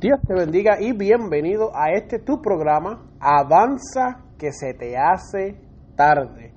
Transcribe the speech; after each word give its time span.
Dios 0.00 0.20
te 0.24 0.32
bendiga 0.32 0.80
y 0.80 0.92
bienvenido 0.92 1.72
a 1.74 1.90
este 1.90 2.20
tu 2.20 2.40
programa 2.40 3.10
Avanza 3.18 4.26
que 4.38 4.52
se 4.52 4.72
te 4.72 4.96
hace 4.96 5.56
tarde. 5.96 6.54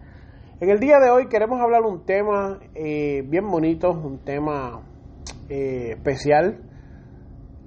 En 0.59 0.69
el 0.69 0.79
día 0.79 0.99
de 0.99 1.09
hoy 1.09 1.27
queremos 1.27 1.59
hablar 1.59 1.81
un 1.81 2.05
tema 2.05 2.59
eh, 2.75 3.23
bien 3.25 3.47
bonito, 3.47 3.89
un 3.89 4.23
tema 4.23 4.83
eh, 5.49 5.93
especial. 5.93 6.61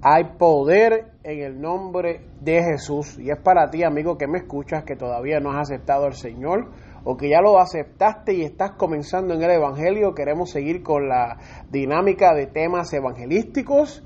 Hay 0.01 0.37
poder 0.37 1.11
en 1.23 1.41
el 1.41 1.59
nombre 1.59 2.21
de 2.39 2.63
Jesús 2.63 3.19
y 3.19 3.29
es 3.29 3.37
para 3.43 3.69
ti 3.69 3.83
amigo 3.83 4.17
que 4.17 4.27
me 4.27 4.37
escuchas 4.37 4.85
que 4.85 4.95
todavía 4.95 5.41
no 5.41 5.51
has 5.51 5.69
aceptado 5.69 6.05
al 6.05 6.13
Señor 6.13 6.71
o 7.03 7.17
que 7.17 7.29
ya 7.29 7.41
lo 7.41 7.59
aceptaste 7.59 8.33
y 8.33 8.43
estás 8.43 8.77
comenzando 8.77 9.33
en 9.33 9.43
el 9.43 9.51
Evangelio. 9.51 10.15
Queremos 10.15 10.51
seguir 10.51 10.83
con 10.83 11.09
la 11.09 11.37
dinámica 11.69 12.33
de 12.33 12.47
temas 12.47 12.93
evangelísticos 12.93 14.05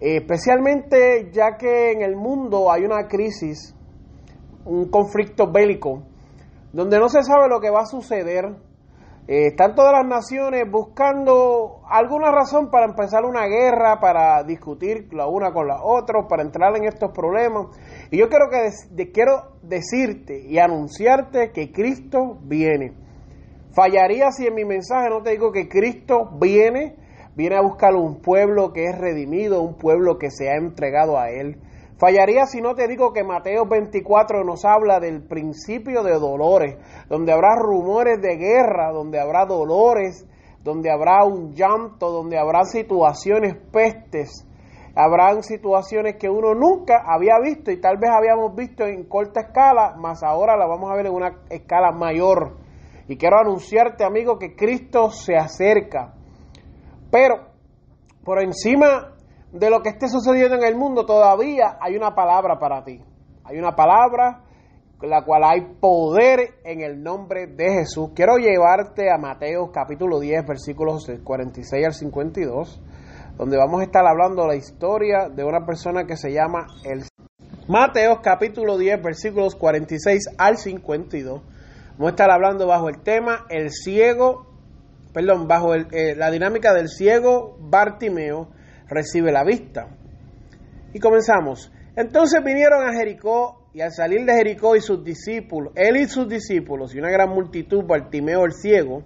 especialmente 0.00 1.30
ya 1.30 1.56
que 1.58 1.92
en 1.92 2.02
el 2.02 2.16
mundo 2.16 2.72
hay 2.72 2.84
una 2.84 3.06
crisis, 3.06 3.74
un 4.64 4.90
conflicto 4.90 5.50
bélico, 5.50 6.02
donde 6.72 6.98
no 6.98 7.08
se 7.08 7.22
sabe 7.22 7.48
lo 7.48 7.60
que 7.60 7.70
va 7.70 7.80
a 7.80 7.86
suceder. 7.86 8.46
Eh, 9.28 9.48
están 9.48 9.74
todas 9.74 9.92
las 9.92 10.06
naciones 10.06 10.64
buscando 10.68 11.82
alguna 11.88 12.32
razón 12.32 12.70
para 12.70 12.86
empezar 12.86 13.24
una 13.24 13.46
guerra, 13.46 14.00
para 14.00 14.42
discutir 14.42 15.12
la 15.12 15.28
una 15.28 15.52
con 15.52 15.68
la 15.68 15.82
otra, 15.84 16.26
para 16.26 16.42
entrar 16.42 16.74
en 16.76 16.84
estos 16.84 17.12
problemas. 17.12 17.66
Y 18.10 18.18
yo 18.18 18.28
quiero, 18.28 18.46
que 18.48 19.12
quiero 19.12 19.52
decirte 19.62 20.40
y 20.48 20.58
anunciarte 20.58 21.52
que 21.52 21.70
Cristo 21.70 22.38
viene. 22.42 22.94
Fallaría 23.72 24.32
si 24.32 24.46
en 24.46 24.54
mi 24.54 24.64
mensaje 24.64 25.10
no 25.10 25.22
te 25.22 25.30
digo 25.30 25.52
que 25.52 25.68
Cristo 25.68 26.30
viene 26.40 26.96
viene 27.36 27.56
a 27.56 27.62
buscar 27.62 27.94
un 27.94 28.20
pueblo 28.20 28.72
que 28.72 28.86
es 28.86 28.98
redimido, 28.98 29.62
un 29.62 29.76
pueblo 29.76 30.18
que 30.18 30.30
se 30.30 30.48
ha 30.50 30.56
entregado 30.56 31.18
a 31.18 31.30
Él. 31.30 31.58
Fallaría 31.98 32.46
si 32.46 32.62
no 32.62 32.74
te 32.74 32.88
digo 32.88 33.12
que 33.12 33.22
Mateo 33.24 33.66
24 33.66 34.42
nos 34.42 34.64
habla 34.64 35.00
del 35.00 35.22
principio 35.22 36.02
de 36.02 36.14
dolores, 36.14 36.76
donde 37.10 37.30
habrá 37.30 37.56
rumores 37.56 38.22
de 38.22 38.36
guerra, 38.36 38.90
donde 38.90 39.20
habrá 39.20 39.44
dolores, 39.44 40.26
donde 40.62 40.90
habrá 40.90 41.24
un 41.24 41.52
llanto, 41.52 42.10
donde 42.10 42.38
habrá 42.38 42.64
situaciones 42.64 43.54
pestes, 43.70 44.46
habrán 44.94 45.42
situaciones 45.42 46.16
que 46.16 46.28
uno 46.28 46.54
nunca 46.54 47.02
había 47.06 47.38
visto 47.38 47.70
y 47.70 47.80
tal 47.80 47.98
vez 47.98 48.10
habíamos 48.10 48.54
visto 48.54 48.86
en 48.86 49.04
corta 49.04 49.40
escala, 49.40 49.94
mas 49.98 50.22
ahora 50.22 50.56
la 50.56 50.66
vamos 50.66 50.90
a 50.90 50.96
ver 50.96 51.06
en 51.06 51.14
una 51.14 51.42
escala 51.50 51.92
mayor. 51.92 52.56
Y 53.08 53.16
quiero 53.16 53.38
anunciarte, 53.38 54.04
amigo, 54.04 54.38
que 54.38 54.54
Cristo 54.54 55.10
se 55.10 55.36
acerca. 55.36 56.14
Pero 57.10 57.50
por 58.24 58.42
encima 58.42 59.14
de 59.52 59.70
lo 59.70 59.82
que 59.82 59.88
esté 59.90 60.08
sucediendo 60.08 60.56
en 60.56 60.64
el 60.64 60.76
mundo, 60.76 61.06
todavía 61.06 61.78
hay 61.80 61.96
una 61.96 62.14
palabra 62.14 62.58
para 62.58 62.84
ti. 62.84 63.02
Hay 63.44 63.58
una 63.58 63.74
palabra 63.74 64.44
la 65.02 65.24
cual 65.24 65.44
hay 65.44 65.62
poder 65.80 66.60
en 66.64 66.82
el 66.82 67.02
nombre 67.02 67.46
de 67.46 67.72
Jesús. 67.72 68.10
Quiero 68.14 68.36
llevarte 68.36 69.10
a 69.10 69.16
Mateo 69.16 69.72
capítulo 69.72 70.20
10, 70.20 70.46
versículos 70.46 71.10
46 71.24 71.86
al 71.86 71.94
52, 71.94 72.80
donde 73.36 73.56
vamos 73.56 73.80
a 73.80 73.84
estar 73.84 74.06
hablando 74.06 74.46
la 74.46 74.56
historia 74.56 75.30
de 75.30 75.42
una 75.42 75.64
persona 75.64 76.04
que 76.04 76.16
se 76.16 76.32
llama 76.32 76.66
el 76.84 77.04
Mateo 77.66 78.20
capítulo 78.20 78.76
10, 78.76 79.02
versículos 79.02 79.54
46 79.56 80.34
al 80.36 80.58
52. 80.58 81.42
Vamos 81.92 82.06
a 82.06 82.10
estar 82.10 82.30
hablando 82.30 82.66
bajo 82.66 82.88
el 82.88 83.00
tema 83.00 83.46
el 83.48 83.70
ciego 83.70 84.49
perdón, 85.12 85.48
bajo 85.48 85.74
eh, 85.74 86.14
la 86.16 86.30
dinámica 86.30 86.72
del 86.72 86.88
ciego 86.88 87.56
Bartimeo 87.60 88.50
recibe 88.88 89.32
la 89.32 89.44
vista. 89.44 89.88
Y 90.92 90.98
comenzamos. 90.98 91.72
Entonces 91.96 92.42
vinieron 92.44 92.86
a 92.86 92.92
Jericó 92.92 93.68
y 93.72 93.80
al 93.80 93.92
salir 93.92 94.24
de 94.24 94.34
Jericó 94.34 94.74
y 94.74 94.80
sus 94.80 95.04
discípulos, 95.04 95.72
él 95.76 95.96
y 95.96 96.06
sus 96.06 96.28
discípulos 96.28 96.94
y 96.94 96.98
una 96.98 97.10
gran 97.10 97.30
multitud, 97.30 97.84
Bartimeo 97.84 98.44
el 98.44 98.52
ciego, 98.52 99.02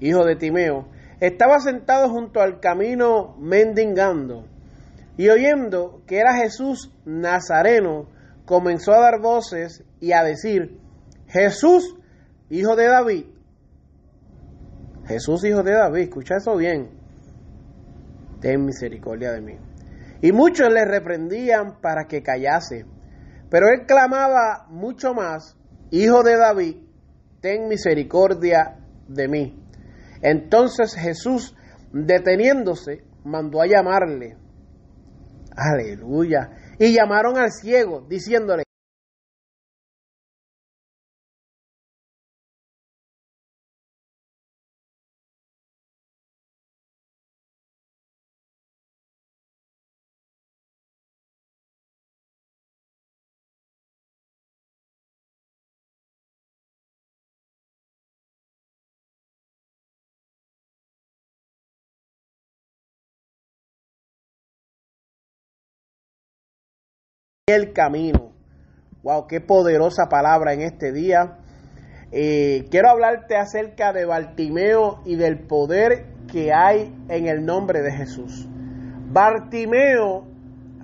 hijo 0.00 0.24
de 0.24 0.36
Timeo, 0.36 0.88
estaba 1.20 1.60
sentado 1.60 2.10
junto 2.10 2.40
al 2.40 2.60
camino 2.60 3.36
mendigando 3.38 4.44
y 5.16 5.28
oyendo 5.28 6.02
que 6.06 6.18
era 6.18 6.34
Jesús 6.34 6.90
Nazareno, 7.04 8.08
comenzó 8.44 8.92
a 8.92 9.00
dar 9.00 9.20
voces 9.20 9.84
y 10.00 10.12
a 10.12 10.24
decir, 10.24 10.78
Jesús, 11.28 11.96
hijo 12.50 12.76
de 12.76 12.86
David, 12.86 13.24
Jesús, 15.06 15.44
hijo 15.44 15.62
de 15.62 15.72
David, 15.72 16.02
escucha 16.02 16.36
eso 16.36 16.56
bien, 16.56 16.90
ten 18.40 18.64
misericordia 18.64 19.32
de 19.32 19.40
mí. 19.40 19.58
Y 20.20 20.32
muchos 20.32 20.72
le 20.72 20.84
reprendían 20.84 21.80
para 21.80 22.04
que 22.06 22.22
callase, 22.22 22.86
pero 23.50 23.68
él 23.68 23.86
clamaba 23.86 24.66
mucho 24.68 25.14
más, 25.14 25.56
hijo 25.90 26.22
de 26.22 26.36
David, 26.36 26.76
ten 27.40 27.68
misericordia 27.68 28.78
de 29.08 29.28
mí. 29.28 29.58
Entonces 30.22 30.94
Jesús, 30.94 31.56
deteniéndose, 31.92 33.04
mandó 33.24 33.60
a 33.60 33.66
llamarle. 33.66 34.36
Aleluya. 35.54 36.50
Y 36.78 36.94
llamaron 36.94 37.36
al 37.36 37.50
ciego, 37.50 38.06
diciéndole, 38.08 38.62
el 67.54 67.72
camino. 67.72 68.32
Wow, 69.02 69.26
qué 69.26 69.40
poderosa 69.40 70.06
palabra 70.08 70.52
en 70.52 70.62
este 70.62 70.92
día. 70.92 71.38
Eh, 72.12 72.66
quiero 72.70 72.90
hablarte 72.90 73.36
acerca 73.36 73.92
de 73.92 74.04
Bartimeo 74.04 75.00
y 75.04 75.16
del 75.16 75.40
poder 75.46 76.06
que 76.30 76.52
hay 76.52 76.94
en 77.08 77.26
el 77.26 77.44
nombre 77.44 77.82
de 77.82 77.92
Jesús. 77.92 78.48
Bartimeo 79.10 80.24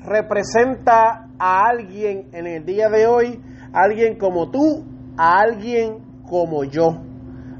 representa 0.04 1.28
a 1.38 1.68
alguien 1.68 2.28
en 2.32 2.46
el 2.46 2.64
día 2.64 2.88
de 2.88 3.06
hoy, 3.06 3.42
alguien 3.72 4.18
como 4.18 4.50
tú, 4.50 4.84
a 5.16 5.40
alguien 5.40 6.22
como 6.28 6.64
yo. 6.64 7.02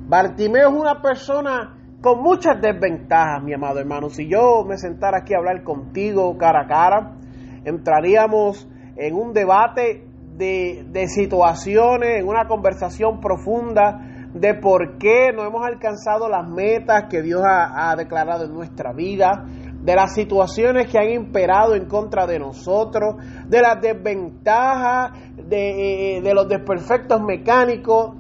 Bartimeo 0.09 0.71
es 0.71 0.75
una 0.75 1.03
persona 1.03 1.77
con 2.01 2.23
muchas 2.23 2.61
desventajas, 2.61 3.43
mi 3.43 3.53
amado 3.53 3.81
hermano. 3.81 4.09
Si 4.09 4.29
yo 4.29 4.65
me 4.65 4.77
sentara 4.79 5.19
aquí 5.19 5.35
a 5.35 5.39
hablar 5.39 5.63
contigo 5.63 6.37
cara 6.39 6.63
a 6.63 6.67
cara, 6.67 7.17
entraríamos 7.65 8.69
en 8.99 9.15
un 9.15 9.33
debate 9.33 10.05
de, 10.37 10.85
de 10.91 11.07
situaciones, 11.09 12.21
en 12.21 12.29
una 12.29 12.47
conversación 12.47 13.21
profunda 13.21 14.29
de 14.35 14.55
por 14.55 14.99
qué 14.99 15.33
no 15.35 15.45
hemos 15.45 15.65
alcanzado 15.67 16.29
las 16.29 16.49
metas 16.49 17.05
que 17.09 17.23
Dios 17.23 17.43
ha, 17.45 17.91
ha 17.91 17.97
declarado 17.97 18.45
en 18.45 18.53
nuestra 18.53 18.93
vida, 18.93 19.47
de 19.83 19.95
las 19.95 20.15
situaciones 20.15 20.91
que 20.91 20.99
han 20.99 21.11
imperado 21.11 21.75
en 21.75 21.87
contra 21.87 22.27
de 22.27 22.39
nosotros, 22.39 23.15
de 23.47 23.61
las 23.63 23.81
desventajas, 23.81 25.13
de, 25.37 26.17
eh, 26.19 26.21
de 26.21 26.35
los 26.35 26.49
desperfectos 26.49 27.23
mecánicos. 27.23 28.17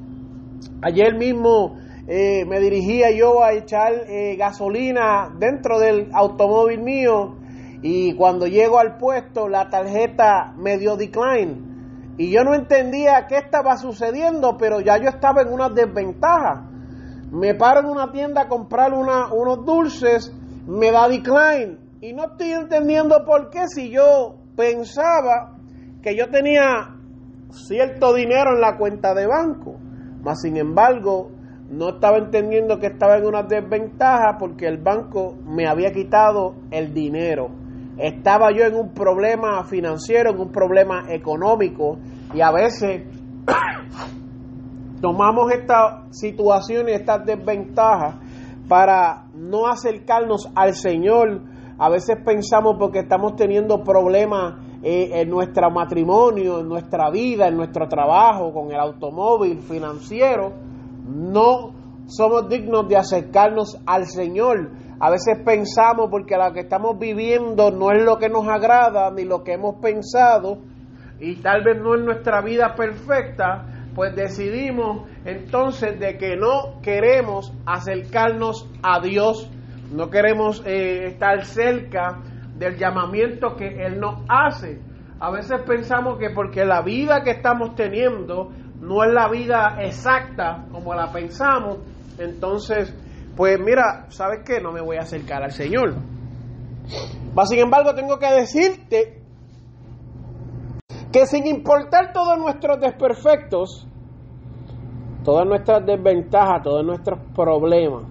Ayer 0.83 1.17
mismo 1.17 1.77
eh, 2.07 2.45
me 2.47 2.61
dirigía 2.61 3.11
yo 3.11 3.43
a 3.43 3.53
echar 3.53 3.93
eh, 4.09 4.37
gasolina 4.37 5.31
dentro 5.39 5.79
del 5.79 6.09
automóvil 6.15 6.81
mío 6.81 7.38
y 7.83 8.15
cuando 8.15 8.47
llego 8.47 8.79
al 8.79 8.97
puesto 8.97 9.49
la 9.49 9.71
tarjeta 9.71 10.53
me 10.57 10.79
dio 10.79 10.97
decline 10.97 11.69
y 12.19 12.33
yo 12.33 12.43
no 12.43 12.53
entendía 12.53 13.27
qué 13.29 13.37
estaba 13.37 13.77
sucediendo, 13.77 14.57
pero 14.59 14.81
ya 14.81 14.99
yo 14.99 15.09
estaba 15.09 15.43
en 15.43 15.53
una 15.53 15.69
desventaja. 15.69 16.69
Me 17.31 17.55
paro 17.55 17.81
en 17.81 17.87
una 17.87 18.11
tienda 18.11 18.43
a 18.43 18.49
comprar 18.49 18.93
una, 18.93 19.33
unos 19.33 19.65
dulces, 19.65 20.35
me 20.67 20.91
da 20.91 21.09
decline 21.09 21.79
y 22.01 22.13
no 22.13 22.25
estoy 22.25 22.51
entendiendo 22.51 23.25
por 23.25 23.51
qué 23.51 23.69
si 23.69 23.91
yo 23.91 24.35
pensaba 24.57 25.57
que 26.03 26.17
yo 26.17 26.29
tenía 26.29 26.97
cierto 27.51 28.13
dinero 28.13 28.55
en 28.55 28.63
la 28.63 28.77
cuenta 28.77 29.15
de 29.15 29.27
banco, 29.29 29.77
mas 30.21 30.41
sin 30.41 30.57
embargo 30.57 31.31
no 31.71 31.91
estaba 31.91 32.19
entendiendo 32.19 32.81
que 32.81 32.87
estaba 32.89 33.19
en 33.19 33.27
una 33.27 33.45
desventaja 33.45 34.39
porque 34.41 34.67
el 34.67 34.79
banco 34.79 35.37
me 35.45 35.69
había 35.69 35.93
quitado 35.93 36.57
el 36.73 36.93
dinero. 36.93 37.68
Estaba 37.99 38.53
yo 38.53 38.65
en 38.65 38.75
un 38.75 38.93
problema 38.93 39.65
financiero, 39.65 40.31
en 40.31 40.41
un 40.41 40.53
problema 40.53 41.07
económico 41.09 41.99
y 42.33 42.41
a 42.41 42.53
veces 42.53 43.03
tomamos 45.01 45.53
esta 45.53 46.05
situación 46.11 46.89
y 46.89 46.93
estas 46.93 47.25
desventajas 47.25 48.17
para 48.69 49.25
no 49.35 49.67
acercarnos 49.67 50.49
al 50.55 50.75
Señor. 50.75 51.43
A 51.79 51.89
veces 51.89 52.19
pensamos 52.25 52.77
porque 52.79 53.01
estamos 53.01 53.37
teniendo 53.37 53.83
problemas 53.83 54.55
eh, 54.83 55.21
en 55.21 55.31
nuestro 55.31 55.71
matrimonio, 55.71 56.61
en 56.61 56.69
nuestra 56.69 57.11
vida, 57.11 57.49
en 57.49 57.57
nuestro 57.57 57.89
trabajo, 57.89 58.53
con 58.53 58.71
el 58.71 58.79
automóvil 58.79 59.59
financiero, 59.59 60.53
no 61.05 61.73
somos 62.07 62.49
dignos 62.49 62.89
de 62.89 62.97
acercarnos 62.97 63.77
al 63.87 64.07
Señor. 64.07 64.71
A 65.01 65.11
veces 65.11 65.39
pensamos 65.45 66.09
porque 66.11 66.37
lo 66.37 66.53
que 66.53 66.61
estamos 66.61 66.99
viviendo 66.99 67.71
no 67.71 67.93
es 67.93 68.03
lo 68.03 68.19
que 68.19 68.29
nos 68.29 68.49
agrada 68.49 69.11
ni 69.13 69.25
lo 69.25 69.45
que 69.45 69.53
hemos 69.53 69.77
pensado 69.81 70.59
y 71.21 71.37
tal 71.37 71.63
vez 71.63 71.81
no 71.81 71.95
es 71.95 72.05
nuestra 72.05 72.41
vida 72.43 72.75
perfecta, 72.75 73.65
pues 73.95 74.15
decidimos 74.15 75.09
entonces 75.25 75.99
de 75.99 76.17
que 76.17 76.37
no 76.37 76.81
queremos 76.83 77.53
acercarnos 77.67 78.69
a 78.83 79.01
Dios, 79.01 79.51
no 79.93 80.11
queremos 80.11 80.63
eh, 80.67 81.07
estar 81.07 81.45
cerca 81.45 82.21
del 82.57 82.77
llamamiento 82.77 83.57
que 83.57 83.85
Él 83.85 84.01
nos 84.01 84.23
hace. 84.29 84.81
A 85.21 85.31
veces 85.31 85.63
pensamos 85.67 86.19
que 86.19 86.31
porque 86.31 86.65
la 86.65 86.83
vida 86.83 87.23
que 87.23 87.31
estamos 87.31 87.75
teniendo 87.75 88.51
no 88.81 89.03
es 89.03 89.13
la 89.13 89.29
vida 89.29 89.77
exacta 89.81 90.65
como 90.71 90.95
la 90.95 91.11
pensamos, 91.13 91.79
entonces, 92.19 92.95
pues 93.39 93.57
mira, 93.61 94.07
¿sabes 94.09 94.41
qué? 94.45 94.61
No 94.61 94.73
me 94.73 94.81
voy 94.81 94.97
a 94.97 95.03
acercar 95.03 95.45
al 95.45 95.53
Señor. 95.53 95.95
sin 97.45 97.59
embargo, 97.61 97.95
tengo 97.95 98.19
que 98.19 98.27
decirte 98.33 99.23
que 101.13 101.25
sin 101.25 101.47
importar 101.47 102.13
todos 102.13 102.37
nuestros 102.37 102.81
desperfectos, 102.81 103.87
todas 105.23 105.47
nuestras 105.47 105.87
desventajas, 105.87 106.65
todos 106.65 106.85
nuestros 106.85 107.21
problemas, 107.33 108.07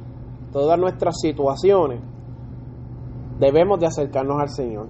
todas 0.54 0.80
nuestras 0.80 1.20
situaciones, 1.20 2.00
debemos 3.38 3.82
de 3.82 3.88
acercarnos 3.88 4.40
al 4.40 4.50
Señor. 4.50 4.88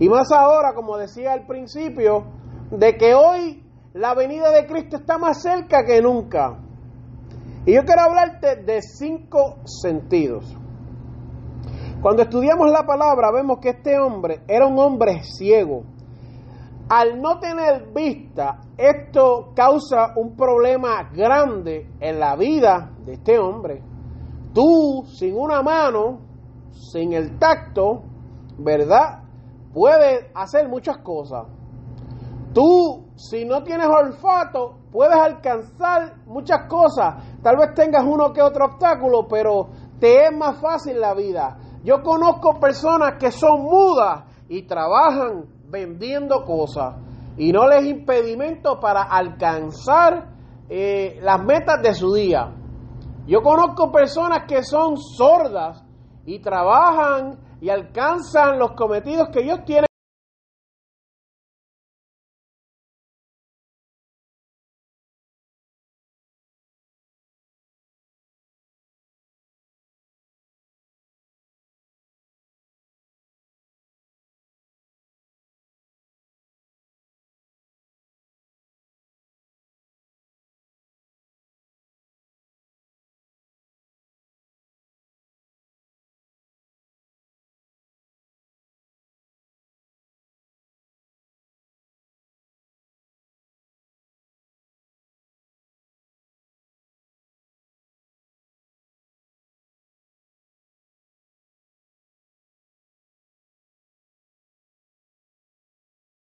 Y 0.00 0.08
más 0.08 0.32
ahora, 0.32 0.74
como 0.74 0.96
decía 0.96 1.34
al 1.34 1.46
principio, 1.46 2.24
de 2.72 2.96
que 2.96 3.14
hoy 3.14 3.62
la 3.94 4.16
venida 4.16 4.50
de 4.50 4.66
Cristo 4.66 4.96
está 4.96 5.18
más 5.18 5.40
cerca 5.40 5.84
que 5.84 6.02
nunca. 6.02 6.64
Y 7.68 7.74
yo 7.74 7.84
quiero 7.84 8.00
hablarte 8.00 8.62
de 8.62 8.80
cinco 8.80 9.58
sentidos. 9.66 10.56
Cuando 12.00 12.22
estudiamos 12.22 12.70
la 12.70 12.86
palabra 12.86 13.30
vemos 13.30 13.58
que 13.58 13.68
este 13.68 13.98
hombre 13.98 14.40
era 14.48 14.66
un 14.66 14.78
hombre 14.78 15.22
ciego. 15.22 15.82
Al 16.88 17.20
no 17.20 17.38
tener 17.38 17.92
vista, 17.92 18.62
esto 18.74 19.52
causa 19.54 20.14
un 20.16 20.34
problema 20.34 21.10
grande 21.14 21.90
en 22.00 22.18
la 22.18 22.36
vida 22.36 22.90
de 23.04 23.12
este 23.12 23.38
hombre. 23.38 23.82
Tú, 24.54 25.04
sin 25.04 25.36
una 25.36 25.62
mano, 25.62 26.20
sin 26.72 27.12
el 27.12 27.38
tacto, 27.38 28.00
¿verdad? 28.56 29.24
Puedes 29.74 30.24
hacer 30.34 30.70
muchas 30.70 30.96
cosas. 31.02 31.44
Tú, 32.54 33.07
si 33.18 33.44
no 33.44 33.64
tienes 33.64 33.88
olfato, 33.88 34.78
puedes 34.92 35.18
alcanzar 35.18 36.24
muchas 36.26 36.68
cosas. 36.68 37.16
Tal 37.42 37.56
vez 37.56 37.74
tengas 37.74 38.04
uno 38.04 38.32
que 38.32 38.40
otro 38.40 38.66
obstáculo, 38.66 39.26
pero 39.28 39.70
te 39.98 40.26
es 40.26 40.32
más 40.36 40.60
fácil 40.60 41.00
la 41.00 41.14
vida. 41.14 41.58
Yo 41.82 42.00
conozco 42.00 42.60
personas 42.60 43.14
que 43.18 43.32
son 43.32 43.62
mudas 43.62 44.22
y 44.48 44.62
trabajan 44.62 45.46
vendiendo 45.66 46.44
cosas 46.44 46.94
y 47.36 47.50
no 47.50 47.66
les 47.66 47.86
impedimento 47.86 48.78
para 48.78 49.02
alcanzar 49.02 50.28
eh, 50.68 51.18
las 51.20 51.42
metas 51.44 51.82
de 51.82 51.94
su 51.94 52.14
día. 52.14 52.54
Yo 53.26 53.42
conozco 53.42 53.90
personas 53.90 54.44
que 54.46 54.62
son 54.62 54.96
sordas 54.96 55.84
y 56.24 56.38
trabajan 56.38 57.40
y 57.60 57.68
alcanzan 57.68 58.60
los 58.60 58.72
cometidos 58.72 59.28
que 59.32 59.40
ellos 59.40 59.64
tienen. 59.64 59.87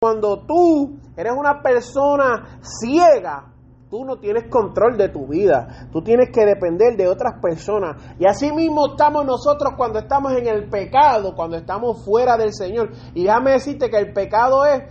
Cuando 0.02 0.47
tú 0.47 0.99
eres 1.14 1.35
una 1.37 1.61
persona 1.61 2.59
ciega, 2.62 3.52
tú 3.90 4.07
no 4.07 4.16
tienes 4.16 4.49
control 4.49 4.97
de 4.97 5.11
tu 5.11 5.26
vida, 5.26 5.90
tú 5.92 6.00
tienes 6.00 6.30
que 6.33 6.47
depender 6.47 6.97
de 6.97 7.07
otras 7.07 7.38
personas. 7.38 8.02
Y 8.19 8.25
así 8.25 8.50
mismo 8.50 8.92
estamos 8.92 9.26
nosotros 9.26 9.75
cuando 9.76 9.99
estamos 9.99 10.33
en 10.33 10.47
el 10.47 10.71
pecado, 10.71 11.35
cuando 11.35 11.59
estamos 11.59 12.02
fuera 12.02 12.38
del 12.38 12.54
Señor. 12.54 12.92
Y 13.12 13.25
déjame 13.25 13.50
decirte 13.50 13.90
que 13.90 13.99
el 13.99 14.14
pecado 14.14 14.64
es 14.64 14.85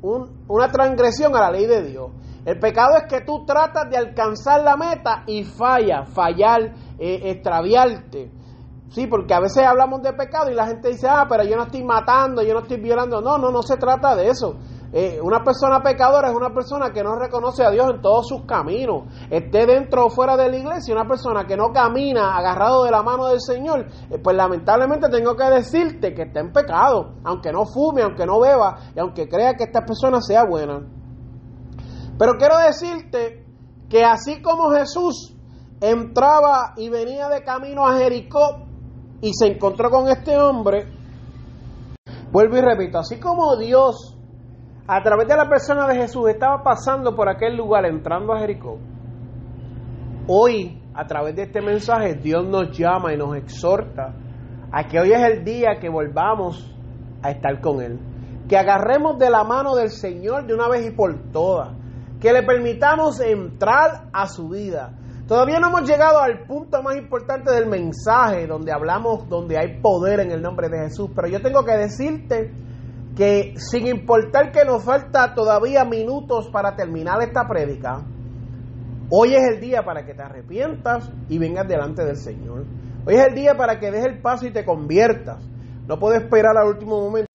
una 0.00 0.70
transgresión 0.70 1.34
a 1.34 1.40
la 1.40 1.50
ley 1.50 1.66
de 1.66 1.82
Dios. 1.82 2.12
El 2.44 2.60
pecado 2.60 2.98
es 2.98 3.12
que 3.12 3.24
tú 3.24 3.44
tratas 3.44 3.90
de 3.90 3.96
alcanzar 3.96 4.62
la 4.62 4.76
meta 4.76 5.24
y 5.26 5.42
falla, 5.42 6.04
fallar, 6.04 6.72
eh, 7.00 7.32
extraviarte. 7.32 8.30
Sí, 8.92 9.06
porque 9.06 9.32
a 9.32 9.40
veces 9.40 9.64
hablamos 9.64 10.02
de 10.02 10.12
pecado 10.12 10.50
y 10.50 10.54
la 10.54 10.66
gente 10.66 10.88
dice, 10.88 11.08
ah, 11.08 11.24
pero 11.26 11.44
yo 11.44 11.56
no 11.56 11.62
estoy 11.62 11.82
matando, 11.82 12.42
yo 12.42 12.52
no 12.52 12.60
estoy 12.60 12.78
violando. 12.78 13.22
No, 13.22 13.38
no, 13.38 13.50
no 13.50 13.62
se 13.62 13.78
trata 13.78 14.14
de 14.14 14.28
eso. 14.28 14.58
Eh, 14.92 15.18
una 15.22 15.42
persona 15.42 15.82
pecadora 15.82 16.28
es 16.28 16.36
una 16.36 16.50
persona 16.50 16.92
que 16.92 17.02
no 17.02 17.16
reconoce 17.16 17.64
a 17.64 17.70
Dios 17.70 17.90
en 17.94 18.02
todos 18.02 18.28
sus 18.28 18.44
caminos, 18.44 19.04
esté 19.30 19.64
dentro 19.64 20.04
o 20.04 20.10
fuera 20.10 20.36
de 20.36 20.50
la 20.50 20.58
iglesia, 20.58 20.94
una 20.94 21.08
persona 21.08 21.46
que 21.46 21.56
no 21.56 21.72
camina 21.72 22.36
agarrado 22.36 22.84
de 22.84 22.90
la 22.90 23.02
mano 23.02 23.28
del 23.28 23.40
Señor, 23.40 23.86
eh, 24.10 24.18
pues 24.22 24.36
lamentablemente 24.36 25.08
tengo 25.08 25.34
que 25.34 25.44
decirte 25.44 26.12
que 26.12 26.24
está 26.24 26.40
en 26.40 26.52
pecado, 26.52 27.14
aunque 27.24 27.50
no 27.52 27.64
fume, 27.64 28.02
aunque 28.02 28.26
no 28.26 28.38
beba 28.38 28.80
y 28.94 29.00
aunque 29.00 29.26
crea 29.30 29.54
que 29.54 29.64
esta 29.64 29.80
persona 29.80 30.20
sea 30.20 30.44
buena. 30.44 30.82
Pero 32.18 32.34
quiero 32.36 32.58
decirte 32.58 33.46
que 33.88 34.04
así 34.04 34.42
como 34.42 34.72
Jesús 34.72 35.34
entraba 35.80 36.74
y 36.76 36.90
venía 36.90 37.30
de 37.30 37.42
camino 37.42 37.86
a 37.86 37.96
Jericó, 37.96 38.71
y 39.22 39.32
se 39.32 39.46
encontró 39.46 39.88
con 39.88 40.08
este 40.08 40.36
hombre, 40.36 40.84
vuelvo 42.30 42.58
y 42.58 42.60
repito, 42.60 42.98
así 42.98 43.18
como 43.18 43.56
Dios 43.56 44.18
a 44.86 45.00
través 45.02 45.28
de 45.28 45.36
la 45.36 45.48
persona 45.48 45.86
de 45.86 45.94
Jesús 45.94 46.28
estaba 46.28 46.62
pasando 46.62 47.14
por 47.14 47.28
aquel 47.30 47.56
lugar 47.56 47.86
entrando 47.86 48.34
a 48.34 48.40
Jericó, 48.40 48.78
hoy 50.26 50.82
a 50.94 51.06
través 51.06 51.36
de 51.36 51.44
este 51.44 51.62
mensaje 51.62 52.16
Dios 52.16 52.44
nos 52.44 52.76
llama 52.76 53.14
y 53.14 53.16
nos 53.16 53.36
exhorta 53.36 54.14
a 54.72 54.88
que 54.88 54.98
hoy 54.98 55.12
es 55.12 55.22
el 55.22 55.44
día 55.44 55.78
que 55.80 55.88
volvamos 55.88 56.74
a 57.22 57.30
estar 57.30 57.60
con 57.60 57.80
Él. 57.80 58.00
Que 58.48 58.56
agarremos 58.56 59.18
de 59.18 59.30
la 59.30 59.44
mano 59.44 59.76
del 59.76 59.90
Señor 59.90 60.46
de 60.46 60.54
una 60.54 60.68
vez 60.68 60.86
y 60.86 60.90
por 60.90 61.30
todas. 61.30 61.76
Que 62.20 62.32
le 62.32 62.42
permitamos 62.42 63.20
entrar 63.20 64.08
a 64.12 64.26
su 64.26 64.48
vida. 64.48 64.94
Todavía 65.32 65.60
no 65.60 65.68
hemos 65.68 65.88
llegado 65.88 66.18
al 66.18 66.44
punto 66.44 66.82
más 66.82 66.94
importante 66.94 67.50
del 67.54 67.66
mensaje, 67.66 68.46
donde 68.46 68.70
hablamos, 68.70 69.26
donde 69.30 69.56
hay 69.56 69.80
poder 69.80 70.20
en 70.20 70.30
el 70.30 70.42
nombre 70.42 70.68
de 70.68 70.80
Jesús. 70.80 71.08
Pero 71.16 71.26
yo 71.26 71.40
tengo 71.40 71.64
que 71.64 71.72
decirte 71.72 72.52
que 73.16 73.54
sin 73.56 73.86
importar 73.86 74.52
que 74.52 74.62
nos 74.66 74.84
falta 74.84 75.32
todavía 75.32 75.86
minutos 75.86 76.50
para 76.52 76.76
terminar 76.76 77.22
esta 77.22 77.48
prédica, 77.48 78.04
hoy 79.08 79.34
es 79.34 79.42
el 79.54 79.58
día 79.58 79.82
para 79.86 80.04
que 80.04 80.12
te 80.12 80.22
arrepientas 80.22 81.10
y 81.30 81.38
vengas 81.38 81.66
delante 81.66 82.04
del 82.04 82.16
Señor. 82.16 82.66
Hoy 83.06 83.14
es 83.14 83.26
el 83.26 83.34
día 83.34 83.56
para 83.56 83.80
que 83.80 83.90
des 83.90 84.04
el 84.04 84.20
paso 84.20 84.46
y 84.46 84.52
te 84.52 84.66
conviertas. 84.66 85.42
No 85.88 85.98
puedes 85.98 86.24
esperar 86.24 86.58
al 86.58 86.68
último 86.68 87.00
momento. 87.00 87.32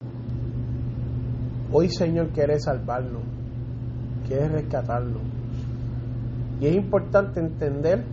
Hoy, 1.72 1.90
Señor, 1.90 2.28
quieres 2.28 2.66
salvarnos, 2.66 3.24
quieres 4.28 4.52
rescatarnos. 4.52 5.27
Y 6.60 6.68
es 6.68 6.76
importante 6.76 7.40
entender 7.40 8.04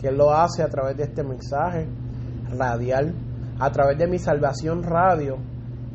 que 0.00 0.08
Él 0.08 0.16
lo 0.16 0.30
hace 0.30 0.62
a 0.62 0.68
través 0.68 0.96
de 0.96 1.04
este 1.04 1.24
mensaje 1.24 1.88
radial, 2.56 3.14
a 3.58 3.70
través 3.70 3.98
de 3.98 4.06
mi 4.06 4.18
salvación 4.18 4.82
radio. 4.82 5.38